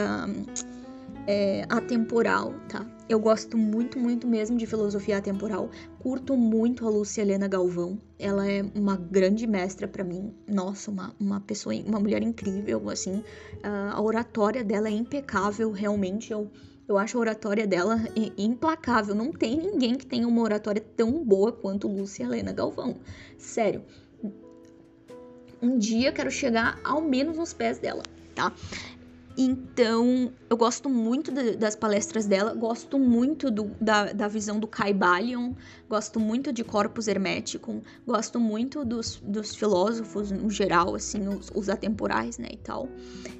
é, 1.27 1.65
atemporal, 1.69 2.53
tá? 2.67 2.85
Eu 3.07 3.19
gosto 3.19 3.55
muito, 3.55 3.99
muito 3.99 4.27
mesmo 4.27 4.57
de 4.57 4.65
filosofia 4.65 5.17
atemporal. 5.17 5.69
Curto 5.99 6.35
muito 6.35 6.87
a 6.87 6.89
Lúcia 6.89 7.21
Helena 7.21 7.47
Galvão. 7.47 8.01
Ela 8.17 8.49
é 8.49 8.63
uma 8.73 8.97
grande 8.97 9.45
mestra 9.45 9.87
para 9.87 10.03
mim. 10.03 10.33
Nossa, 10.47 10.89
uma, 10.89 11.15
uma 11.19 11.39
pessoa, 11.39 11.75
uma 11.85 11.99
mulher 11.99 12.23
incrível, 12.23 12.89
assim. 12.89 13.23
A 13.61 14.01
oratória 14.01 14.63
dela 14.63 14.87
é 14.87 14.91
impecável, 14.91 15.71
realmente. 15.71 16.31
Eu, 16.31 16.49
eu 16.87 16.97
acho 16.97 17.15
a 17.17 17.21
oratória 17.21 17.67
dela 17.67 18.03
implacável. 18.35 19.13
Não 19.13 19.31
tem 19.31 19.55
ninguém 19.55 19.93
que 19.93 20.05
tenha 20.07 20.27
uma 20.27 20.41
oratória 20.41 20.81
tão 20.81 21.23
boa 21.23 21.51
quanto 21.51 21.87
Lúcia 21.87 22.23
Helena 22.23 22.53
Galvão. 22.53 22.95
Sério. 23.37 23.83
Um 25.61 25.77
dia 25.77 26.11
quero 26.11 26.31
chegar 26.31 26.79
ao 26.83 27.01
menos 27.01 27.37
nos 27.37 27.53
pés 27.53 27.77
dela, 27.77 28.01
tá? 28.33 28.51
Então, 29.37 30.31
eu 30.49 30.55
gosto 30.55 30.89
muito 30.89 31.31
de, 31.31 31.57
das 31.57 31.75
palestras 31.75 32.25
dela, 32.25 32.53
gosto 32.53 32.97
muito 32.97 33.51
do, 33.51 33.65
da, 33.81 34.13
da 34.13 34.27
visão 34.29 34.59
do 34.59 34.67
Caibalion, 34.67 35.53
gosto 35.89 36.19
muito 36.21 36.53
de 36.53 36.63
Corpus 36.63 37.07
Hermeticum, 37.07 37.81
gosto 38.07 38.39
muito 38.39 38.85
dos, 38.85 39.21
dos 39.25 39.53
filósofos 39.53 40.31
no 40.31 40.49
geral, 40.49 40.95
assim, 40.95 41.27
os, 41.27 41.51
os 41.53 41.67
atemporais, 41.67 42.37
né, 42.37 42.47
e 42.53 42.57
tal. 42.57 42.87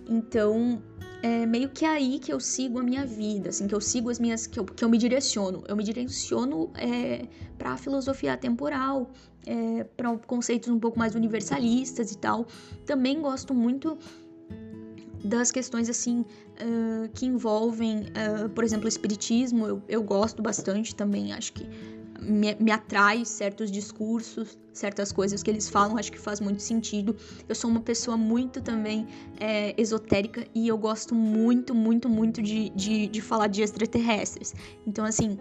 Então, 0.07 0.81
é 1.23 1.45
meio 1.45 1.69
que 1.69 1.85
aí 1.85 2.19
que 2.19 2.31
eu 2.31 2.39
sigo 2.39 2.77
a 2.79 2.83
minha 2.83 3.05
vida, 3.05 3.49
assim, 3.49 3.65
que 3.65 3.73
eu 3.73 3.81
sigo 3.81 4.09
as 4.09 4.19
minhas. 4.19 4.45
que 4.45 4.59
eu, 4.59 4.65
que 4.65 4.83
eu 4.83 4.89
me 4.89 4.97
direciono. 4.97 5.63
Eu 5.67 5.75
me 5.75 5.83
direciono 5.83 6.71
é, 6.75 7.25
para 7.57 7.71
a 7.71 7.77
filosofia 7.77 8.33
atemporal, 8.33 9.09
é, 9.45 9.83
para 9.83 10.15
conceitos 10.17 10.69
um 10.69 10.79
pouco 10.79 10.99
mais 10.99 11.15
universalistas 11.15 12.11
e 12.11 12.17
tal. 12.17 12.45
Também 12.85 13.21
gosto 13.21 13.53
muito 13.53 13.97
das 15.25 15.51
questões 15.51 15.89
assim 15.89 16.19
uh, 16.21 17.09
que 17.13 17.25
envolvem, 17.25 18.01
uh, 18.01 18.49
por 18.49 18.63
exemplo, 18.63 18.85
o 18.85 18.89
espiritismo, 18.89 19.67
eu, 19.67 19.81
eu 19.87 20.03
gosto 20.03 20.41
bastante 20.41 20.95
também, 20.95 21.33
acho 21.33 21.53
que 21.53 21.67
me, 22.21 22.55
me, 22.59 22.71
atrai 22.71 23.25
certos 23.25 23.71
discursos, 23.71 24.57
certas 24.73 25.11
coisas 25.11 25.43
que 25.43 25.49
eles 25.49 25.69
falam, 25.69 25.97
acho 25.97 26.11
que 26.11 26.19
faz 26.19 26.39
muito 26.39 26.61
sentido. 26.61 27.15
Eu 27.47 27.55
sou 27.55 27.69
uma 27.69 27.81
pessoa 27.81 28.17
muito 28.17 28.61
também 28.61 29.07
é, 29.39 29.79
esotérica 29.79 30.45
e 30.53 30.67
eu 30.67 30.77
gosto 30.77 31.13
muito, 31.13 31.75
muito, 31.75 32.09
muito 32.09 32.41
de, 32.41 32.69
de, 32.69 33.07
de 33.07 33.21
falar 33.21 33.47
de 33.47 33.61
extraterrestres. 33.61 34.53
Então, 34.87 35.05
assim, 35.05 35.37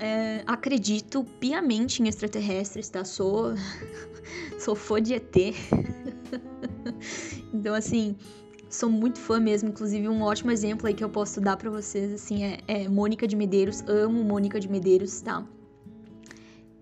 é, 0.00 0.42
acredito 0.46 1.24
piamente 1.40 2.02
em 2.02 2.08
extraterrestres, 2.08 2.88
tá? 2.88 3.04
Sou, 3.04 3.54
sou 4.58 4.74
fã 4.74 5.00
de 5.00 5.14
ET. 5.14 5.36
então, 7.54 7.74
assim, 7.74 8.16
sou 8.68 8.90
muito 8.90 9.18
fã 9.18 9.40
mesmo, 9.40 9.70
inclusive 9.70 10.08
um 10.08 10.22
ótimo 10.22 10.50
exemplo 10.50 10.86
aí 10.86 10.94
que 10.94 11.02
eu 11.02 11.08
posso 11.08 11.40
dar 11.40 11.56
para 11.56 11.70
vocês, 11.70 12.12
assim, 12.12 12.44
é, 12.44 12.58
é, 12.68 12.88
Mônica 12.88 13.26
de 13.26 13.34
Medeiros, 13.34 13.82
amo 13.86 14.22
Mônica 14.22 14.60
de 14.60 14.68
Medeiros, 14.68 15.20
tá? 15.20 15.44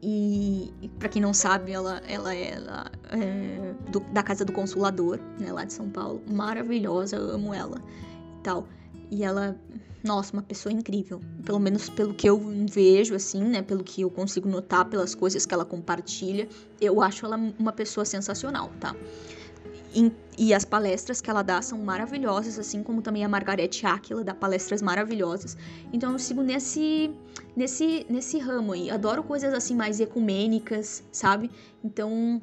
E, 0.02 0.72
e 0.82 0.88
para 0.88 1.08
quem 1.08 1.22
não 1.22 1.32
sabe, 1.32 1.72
ela, 1.72 2.00
ela 2.06 2.34
é, 2.34 2.50
ela 2.52 2.90
é 3.10 3.74
do, 3.90 4.00
da 4.00 4.22
Casa 4.22 4.44
do 4.44 4.52
Consulador, 4.52 5.18
né, 5.40 5.52
lá 5.52 5.64
de 5.64 5.72
São 5.72 5.88
Paulo, 5.88 6.22
maravilhosa, 6.28 7.16
amo 7.16 7.54
ela 7.54 7.82
e 8.38 8.42
tal. 8.42 8.68
E 9.10 9.24
ela, 9.24 9.58
nossa, 10.04 10.32
uma 10.32 10.42
pessoa 10.42 10.72
incrível, 10.72 11.20
pelo 11.44 11.58
menos 11.58 11.88
pelo 11.88 12.12
que 12.12 12.28
eu 12.28 12.38
vejo, 12.70 13.14
assim, 13.14 13.42
né, 13.42 13.62
pelo 13.62 13.82
que 13.82 14.02
eu 14.02 14.10
consigo 14.10 14.48
notar, 14.48 14.84
pelas 14.84 15.14
coisas 15.14 15.46
que 15.46 15.54
ela 15.54 15.64
compartilha, 15.64 16.48
eu 16.80 17.00
acho 17.00 17.24
ela 17.24 17.36
uma 17.58 17.72
pessoa 17.72 18.04
sensacional, 18.04 18.70
tá? 18.78 18.94
E 20.36 20.52
as 20.52 20.64
palestras 20.64 21.20
que 21.22 21.30
ela 21.30 21.42
dá 21.42 21.62
são 21.62 21.78
maravilhosas, 21.78 22.58
assim 22.58 22.82
como 22.82 23.00
também 23.00 23.24
a 23.24 23.28
Margarete 23.28 23.86
Aquila 23.86 24.22
dá 24.22 24.34
palestras 24.34 24.82
maravilhosas. 24.82 25.56
Então 25.92 26.12
eu 26.12 26.18
sigo 26.18 26.42
nesse, 26.42 27.10
nesse, 27.56 28.04
nesse 28.08 28.38
ramo 28.38 28.72
aí. 28.72 28.90
Adoro 28.90 29.22
coisas 29.22 29.54
assim 29.54 29.74
mais 29.74 29.98
ecumênicas, 29.98 31.02
sabe? 31.10 31.50
Então 31.82 32.42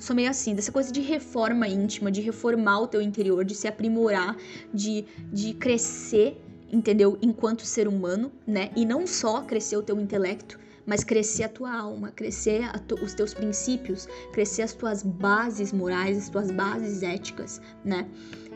sou 0.00 0.14
meio 0.14 0.30
assim, 0.30 0.54
dessa 0.54 0.72
coisa 0.72 0.92
de 0.92 1.00
reforma 1.00 1.68
íntima, 1.68 2.10
de 2.10 2.20
reformar 2.20 2.80
o 2.80 2.86
teu 2.86 3.02
interior, 3.02 3.44
de 3.44 3.54
se 3.54 3.68
aprimorar, 3.68 4.36
de, 4.72 5.04
de 5.32 5.54
crescer, 5.54 6.40
entendeu? 6.70 7.18
Enquanto 7.20 7.64
ser 7.64 7.88
humano, 7.88 8.30
né? 8.46 8.70
E 8.76 8.86
não 8.86 9.06
só 9.06 9.42
crescer 9.42 9.76
o 9.76 9.82
teu 9.82 10.00
intelecto, 10.00 10.58
mas 10.88 11.04
crescer 11.04 11.44
a 11.44 11.48
tua 11.50 11.70
alma, 11.70 12.10
crescer 12.10 12.62
tu, 12.88 12.94
os 12.94 13.12
teus 13.12 13.34
princípios, 13.34 14.08
crescer 14.32 14.62
as 14.62 14.72
tuas 14.72 15.02
bases 15.02 15.70
morais, 15.70 16.16
as 16.16 16.30
tuas 16.30 16.50
bases 16.50 17.02
éticas, 17.02 17.60
né? 17.84 18.08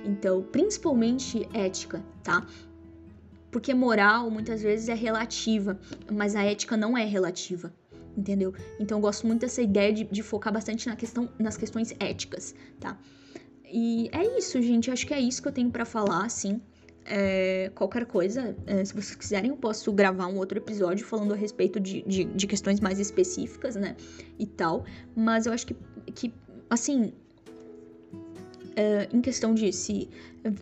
Então, 0.03 0.43
principalmente 0.43 1.47
ética, 1.53 2.03
tá? 2.23 2.47
Porque 3.51 3.75
moral 3.75 4.31
muitas 4.31 4.63
vezes 4.63 4.89
é 4.89 4.95
relativa, 4.95 5.79
mas 6.11 6.35
a 6.35 6.43
ética 6.43 6.75
não 6.75 6.97
é 6.97 7.05
relativa, 7.05 7.71
entendeu? 8.17 8.55
Então 8.81 8.97
eu 8.97 9.03
gosto 9.03 9.27
muito 9.27 9.43
dessa 9.43 9.61
ideia 9.61 9.93
de, 9.93 10.05
de 10.05 10.23
focar 10.23 10.51
bastante 10.51 10.89
na 10.89 10.97
questão, 10.97 11.29
nas 11.39 11.59
questões 11.59 11.95
éticas, 12.01 12.55
tá? 12.81 12.99
E 13.67 14.09
é 14.11 14.39
isso, 14.39 14.61
gente. 14.63 14.91
Acho 14.91 15.07
que 15.07 15.13
é 15.13 15.21
isso 15.21 15.43
que 15.43 15.49
eu 15.49 15.53
tenho 15.53 15.71
para 15.71 15.85
falar, 15.85 16.25
assim. 16.25 16.63
É, 17.05 17.71
qualquer 17.75 18.07
coisa, 18.07 18.57
é, 18.67 18.85
se 18.85 18.93
vocês 18.93 19.15
quiserem, 19.15 19.51
eu 19.51 19.57
posso 19.57 19.93
gravar 19.93 20.27
um 20.27 20.37
outro 20.37 20.59
episódio 20.59 21.05
falando 21.05 21.33
a 21.33 21.37
respeito 21.37 21.81
de, 21.81 22.03
de, 22.03 22.25
de 22.25 22.47
questões 22.47 22.81
mais 22.81 23.01
específicas, 23.01 23.75
né? 23.75 23.97
E 24.39 24.47
tal. 24.47 24.85
Mas 25.15 25.47
eu 25.47 25.53
acho 25.53 25.67
que, 25.67 25.77
que 26.15 26.33
assim, 26.71 27.13
é, 28.77 29.09
em 29.13 29.21
questão 29.21 29.55
de 29.55 29.73
se. 29.73 30.09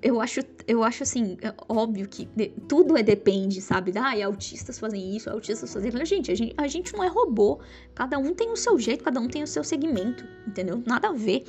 Eu 0.03 0.20
acho, 0.20 0.40
eu 0.66 0.85
acho 0.85 1.03
assim, 1.03 1.38
é 1.40 1.55
óbvio 1.66 2.07
que 2.07 2.29
tudo 2.68 2.99
é 2.99 3.03
depende, 3.03 3.62
sabe? 3.62 3.92
Ah, 3.96 4.14
e 4.14 4.23
autistas 4.23 4.79
fazem 4.79 5.16
isso, 5.16 5.31
autistas 5.31 5.73
fazem 5.73 5.88
aquilo. 5.88 6.05
Gente, 6.05 6.31
a 6.31 6.35
gente, 6.35 6.55
a 6.57 6.68
gente 6.68 6.92
não 6.92 7.03
é 7.03 7.09
robô. 7.09 7.61
Cada 7.94 8.18
um 8.18 8.35
tem 8.35 8.51
o 8.51 8.57
seu 8.57 8.79
jeito, 8.79 9.03
cada 9.03 9.18
um 9.18 9.27
tem 9.27 9.42
o 9.42 9.46
seu 9.46 9.64
segmento, 9.64 10.25
entendeu? 10.46 10.83
Nada 10.87 11.09
a 11.09 11.12
ver. 11.12 11.44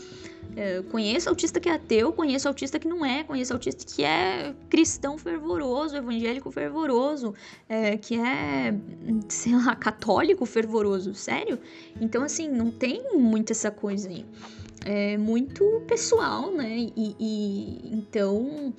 É, 0.56 0.82
conheço 0.84 1.30
autista 1.30 1.60
que 1.60 1.68
é 1.68 1.74
ateu, 1.74 2.12
conheço 2.14 2.48
autista 2.48 2.80
que 2.80 2.88
não 2.88 3.06
é, 3.06 3.24
conheço 3.24 3.54
autista 3.54 3.86
que 3.86 4.04
é 4.04 4.54
cristão 4.70 5.18
fervoroso, 5.18 5.96
evangélico 5.96 6.52
fervoroso, 6.52 7.34
é, 7.68 7.98
que 7.98 8.16
é, 8.16 8.74
sei 9.30 9.56
lá, 9.56 9.76
católico 9.76 10.46
fervoroso, 10.46 11.14
sério? 11.14 11.60
Então, 12.00 12.24
assim, 12.24 12.50
não 12.50 12.72
tem 12.72 13.14
muito 13.14 13.52
essa 13.52 13.72
coisa 13.72 14.10
aí 14.10 14.26
é 14.86 15.18
muito 15.18 15.84
pessoal, 15.88 16.52
né? 16.52 16.90
E, 16.96 17.16
e 17.20 17.90
então 17.92 18.74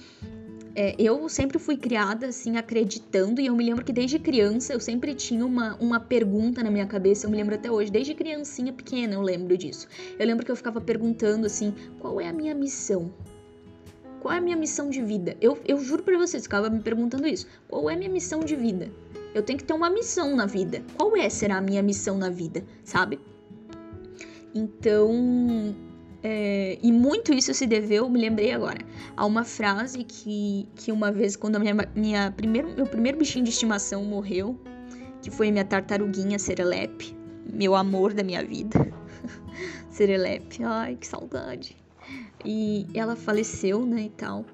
é, 0.74 0.94
eu 0.98 1.28
sempre 1.28 1.58
fui 1.58 1.76
criada 1.76 2.26
assim, 2.26 2.56
acreditando, 2.56 3.40
e 3.40 3.46
eu 3.46 3.54
me 3.54 3.64
lembro 3.64 3.84
que 3.84 3.92
desde 3.92 4.18
criança 4.18 4.72
eu 4.72 4.80
sempre 4.80 5.14
tinha 5.14 5.44
uma, 5.44 5.76
uma 5.76 6.00
pergunta 6.00 6.62
na 6.62 6.70
minha 6.70 6.86
cabeça, 6.86 7.26
eu 7.26 7.30
me 7.30 7.36
lembro 7.36 7.54
até 7.54 7.70
hoje, 7.70 7.90
desde 7.90 8.14
criancinha 8.14 8.72
pequena 8.72 9.14
eu 9.14 9.22
lembro 9.22 9.56
disso. 9.56 9.86
Eu 10.18 10.26
lembro 10.26 10.44
que 10.44 10.50
eu 10.50 10.56
ficava 10.56 10.80
perguntando 10.80 11.46
assim: 11.46 11.74
qual 11.98 12.20
é 12.20 12.28
a 12.28 12.32
minha 12.32 12.54
missão? 12.54 13.12
Qual 14.20 14.32
é 14.32 14.38
a 14.38 14.40
minha 14.40 14.56
missão 14.56 14.88
de 14.88 15.02
vida? 15.02 15.36
Eu, 15.40 15.58
eu 15.66 15.78
juro 15.78 16.02
pra 16.02 16.16
vocês, 16.16 16.44
ficava 16.44 16.70
me 16.70 16.80
perguntando 16.80 17.26
isso: 17.26 17.46
qual 17.68 17.90
é 17.90 17.94
a 17.94 17.96
minha 17.96 18.10
missão 18.10 18.40
de 18.40 18.56
vida? 18.56 18.90
Eu 19.34 19.42
tenho 19.42 19.58
que 19.58 19.64
ter 19.64 19.72
uma 19.72 19.90
missão 19.90 20.36
na 20.36 20.46
vida. 20.46 20.82
Qual 20.96 21.16
é 21.16 21.28
será 21.28 21.56
a 21.56 21.60
minha 21.60 21.82
missão 21.82 22.16
na 22.16 22.30
vida, 22.30 22.64
sabe? 22.84 23.18
Então, 24.54 25.74
é, 26.22 26.78
e 26.80 26.92
muito 26.92 27.32
isso 27.32 27.52
se 27.52 27.66
deveu, 27.66 28.08
me 28.08 28.20
lembrei 28.20 28.52
agora, 28.52 28.78
a 29.16 29.26
uma 29.26 29.44
frase 29.44 30.04
que, 30.04 30.68
que 30.76 30.92
uma 30.92 31.10
vez, 31.10 31.34
quando 31.34 31.56
a 31.56 31.58
minha, 31.58 31.74
minha 31.94 32.30
primeiro, 32.30 32.72
meu 32.74 32.86
primeiro 32.86 33.18
bichinho 33.18 33.44
de 33.44 33.50
estimação 33.50 34.04
morreu, 34.04 34.56
que 35.20 35.30
foi 35.30 35.50
minha 35.50 35.64
tartaruguinha 35.64 36.38
Serelepe, 36.38 37.16
meu 37.52 37.74
amor 37.74 38.14
da 38.14 38.22
minha 38.22 38.44
vida. 38.44 38.92
Serelepe, 39.90 40.62
ai 40.62 40.96
que 40.96 41.06
saudade. 41.06 41.76
E 42.44 42.86
ela 42.94 43.16
faleceu, 43.16 43.84
né, 43.84 44.02
e 44.02 44.10
tal. 44.10 44.44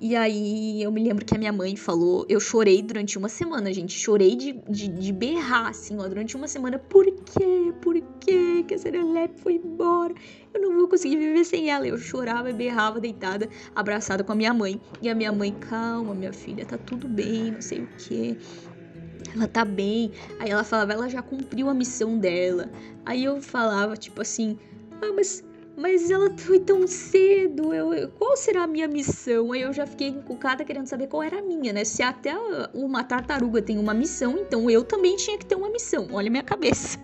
E 0.00 0.14
aí 0.14 0.80
eu 0.80 0.92
me 0.92 1.02
lembro 1.02 1.24
que 1.24 1.34
a 1.34 1.38
minha 1.38 1.52
mãe 1.52 1.74
falou, 1.74 2.24
eu 2.28 2.38
chorei 2.38 2.80
durante 2.80 3.18
uma 3.18 3.28
semana, 3.28 3.72
gente. 3.72 3.98
Chorei 3.98 4.36
de, 4.36 4.52
de, 4.68 4.86
de 4.86 5.12
berrar, 5.12 5.70
assim, 5.70 5.98
ó, 5.98 6.06
durante 6.06 6.36
uma 6.36 6.46
semana. 6.46 6.78
Por 6.78 7.04
quê? 7.04 7.74
Por 7.82 8.00
quê 8.20 8.64
que 8.66 8.74
a 8.74 8.78
Serelepe 8.78 9.40
foi 9.40 9.54
embora? 9.54 10.14
Eu 10.54 10.62
não 10.62 10.78
vou 10.78 10.86
conseguir 10.86 11.16
viver 11.16 11.44
sem 11.44 11.68
ela. 11.68 11.84
Eu 11.84 11.98
chorava 11.98 12.48
e 12.48 12.52
berrava 12.52 13.00
deitada, 13.00 13.48
abraçada 13.74 14.22
com 14.22 14.30
a 14.30 14.36
minha 14.36 14.54
mãe. 14.54 14.80
E 15.02 15.08
a 15.08 15.16
minha 15.16 15.32
mãe, 15.32 15.52
calma, 15.52 16.14
minha 16.14 16.32
filha, 16.32 16.64
tá 16.64 16.78
tudo 16.78 17.08
bem, 17.08 17.50
não 17.50 17.60
sei 17.60 17.80
o 17.80 17.88
quê. 17.98 18.36
Ela 19.34 19.48
tá 19.48 19.64
bem. 19.64 20.12
Aí 20.38 20.48
ela 20.48 20.62
falava, 20.62 20.92
ela 20.92 21.08
já 21.08 21.22
cumpriu 21.22 21.68
a 21.68 21.74
missão 21.74 22.18
dela. 22.18 22.70
Aí 23.04 23.24
eu 23.24 23.42
falava, 23.42 23.96
tipo 23.96 24.22
assim, 24.22 24.56
ah, 25.02 25.12
mas 25.12 25.44
mas 25.78 26.10
ela 26.10 26.28
foi 26.36 26.58
tão 26.58 26.88
cedo, 26.88 27.72
eu, 27.72 28.08
qual 28.18 28.36
será 28.36 28.64
a 28.64 28.66
minha 28.66 28.88
missão? 28.88 29.52
Aí 29.52 29.62
eu 29.62 29.72
já 29.72 29.86
fiquei 29.86 30.08
encucada 30.08 30.64
querendo 30.64 30.86
saber 30.86 31.06
qual 31.06 31.22
era 31.22 31.38
a 31.38 31.42
minha, 31.42 31.72
né? 31.72 31.84
Se 31.84 32.02
até 32.02 32.36
uma 32.74 33.04
tartaruga 33.04 33.62
tem 33.62 33.78
uma 33.78 33.94
missão, 33.94 34.36
então 34.38 34.68
eu 34.68 34.82
também 34.82 35.14
tinha 35.14 35.38
que 35.38 35.46
ter 35.46 35.54
uma 35.54 35.70
missão. 35.70 36.08
Olha 36.10 36.26
a 36.26 36.30
minha 36.30 36.42
cabeça. 36.42 36.98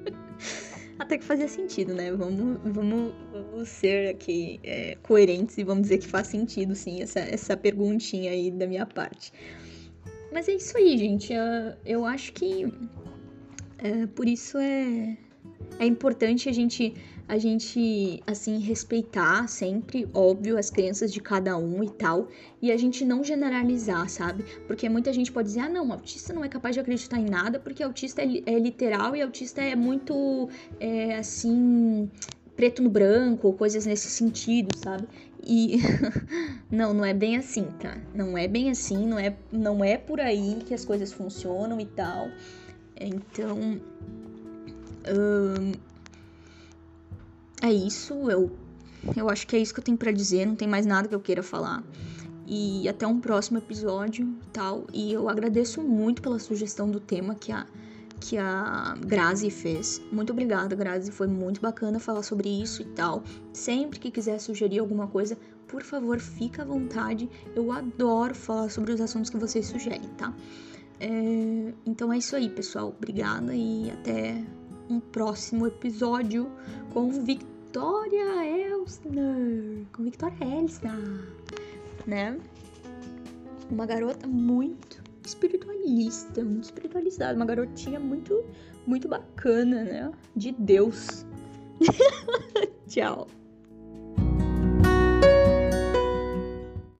até 0.98 1.16
que 1.16 1.24
fazia 1.24 1.48
sentido, 1.48 1.94
né? 1.94 2.12
Vamos, 2.12 2.58
vamos, 2.62 3.14
vamos 3.32 3.68
ser 3.70 4.10
aqui 4.10 4.60
é, 4.62 4.98
coerentes 5.02 5.56
e 5.56 5.64
vamos 5.64 5.84
dizer 5.84 5.98
que 5.98 6.06
faz 6.06 6.26
sentido, 6.26 6.74
sim, 6.74 7.00
essa, 7.00 7.20
essa 7.20 7.56
perguntinha 7.56 8.30
aí 8.30 8.50
da 8.50 8.66
minha 8.66 8.84
parte. 8.84 9.32
Mas 10.30 10.48
é 10.48 10.52
isso 10.52 10.76
aí, 10.76 10.98
gente. 10.98 11.32
Eu 11.86 12.04
acho 12.04 12.34
que 12.34 12.70
é, 13.78 14.06
por 14.06 14.28
isso 14.28 14.58
é, 14.58 15.16
é 15.78 15.86
importante 15.86 16.46
a 16.46 16.52
gente 16.52 16.94
a 17.30 17.38
gente, 17.38 18.20
assim, 18.26 18.58
respeitar 18.58 19.46
sempre, 19.46 20.08
óbvio, 20.12 20.58
as 20.58 20.68
crenças 20.68 21.12
de 21.12 21.20
cada 21.20 21.56
um 21.56 21.80
e 21.84 21.88
tal, 21.88 22.26
e 22.60 22.72
a 22.72 22.76
gente 22.76 23.04
não 23.04 23.22
generalizar, 23.22 24.08
sabe? 24.08 24.44
Porque 24.66 24.88
muita 24.88 25.12
gente 25.12 25.30
pode 25.30 25.46
dizer, 25.46 25.60
ah, 25.60 25.68
não, 25.68 25.92
autista 25.92 26.32
não 26.32 26.44
é 26.44 26.48
capaz 26.48 26.74
de 26.74 26.80
acreditar 26.80 27.20
em 27.20 27.30
nada, 27.30 27.60
porque 27.60 27.84
autista 27.84 28.20
é, 28.20 28.42
é 28.46 28.58
literal 28.58 29.14
e 29.14 29.22
autista 29.22 29.62
é 29.62 29.76
muito, 29.76 30.48
é, 30.80 31.18
assim, 31.18 32.10
preto 32.56 32.82
no 32.82 32.90
branco, 32.90 33.52
coisas 33.52 33.86
nesse 33.86 34.08
sentido, 34.08 34.76
sabe? 34.76 35.06
E 35.46 35.78
não, 36.68 36.92
não 36.92 37.04
é 37.04 37.14
bem 37.14 37.36
assim, 37.36 37.68
tá? 37.78 37.96
Não 38.12 38.36
é 38.36 38.48
bem 38.48 38.72
assim, 38.72 39.06
não 39.06 39.20
é, 39.20 39.36
não 39.52 39.84
é 39.84 39.96
por 39.96 40.18
aí 40.18 40.64
que 40.66 40.74
as 40.74 40.84
coisas 40.84 41.12
funcionam 41.12 41.80
e 41.80 41.86
tal. 41.86 42.28
Então, 43.00 43.80
é 47.60 47.72
isso, 47.72 48.30
eu, 48.30 48.50
eu 49.16 49.28
acho 49.28 49.46
que 49.46 49.56
é 49.56 49.58
isso 49.58 49.72
que 49.74 49.80
eu 49.80 49.84
tenho 49.84 49.98
para 49.98 50.12
dizer, 50.12 50.46
não 50.46 50.56
tem 50.56 50.68
mais 50.68 50.86
nada 50.86 51.08
que 51.08 51.14
eu 51.14 51.20
queira 51.20 51.42
falar. 51.42 51.82
E 52.46 52.88
até 52.88 53.06
um 53.06 53.20
próximo 53.20 53.58
episódio 53.58 54.34
tal. 54.52 54.84
E 54.92 55.12
eu 55.12 55.28
agradeço 55.28 55.80
muito 55.82 56.20
pela 56.20 56.38
sugestão 56.38 56.90
do 56.90 56.98
tema 56.98 57.36
que 57.36 57.52
a, 57.52 57.64
que 58.18 58.36
a 58.36 58.96
Grazi 59.06 59.50
fez. 59.50 60.02
Muito 60.10 60.32
obrigada, 60.32 60.74
Grazi. 60.74 61.12
Foi 61.12 61.28
muito 61.28 61.60
bacana 61.60 62.00
falar 62.00 62.24
sobre 62.24 62.48
isso 62.48 62.82
e 62.82 62.86
tal. 62.86 63.22
Sempre 63.52 64.00
que 64.00 64.10
quiser 64.10 64.40
sugerir 64.40 64.80
alguma 64.80 65.06
coisa, 65.06 65.38
por 65.68 65.82
favor, 65.82 66.18
fica 66.18 66.62
à 66.62 66.64
vontade. 66.64 67.30
Eu 67.54 67.70
adoro 67.70 68.34
falar 68.34 68.68
sobre 68.68 68.92
os 68.92 69.00
assuntos 69.00 69.30
que 69.30 69.36
vocês 69.36 69.66
sugerem, 69.66 70.08
tá? 70.18 70.34
É... 70.98 71.72
Então 71.86 72.12
é 72.12 72.18
isso 72.18 72.34
aí, 72.34 72.50
pessoal. 72.50 72.92
Obrigada 72.98 73.54
e 73.54 73.92
até 73.92 74.42
um 74.88 74.98
próximo 74.98 75.68
episódio 75.68 76.50
com 76.92 77.08
Victoria 77.70 78.44
Elsner. 78.44 79.86
Com 79.92 80.02
Victoria 80.02 80.44
Elsner, 80.44 80.92
né? 82.04 82.36
Uma 83.70 83.86
garota 83.86 84.26
muito 84.26 85.00
espiritualista, 85.24 86.42
muito 86.42 86.64
espiritualizada, 86.64 87.36
uma 87.36 87.46
garotinha 87.46 88.00
muito, 88.00 88.44
muito 88.88 89.06
bacana, 89.06 89.84
né? 89.84 90.12
De 90.34 90.50
Deus. 90.50 91.24
Tchau. 92.88 93.28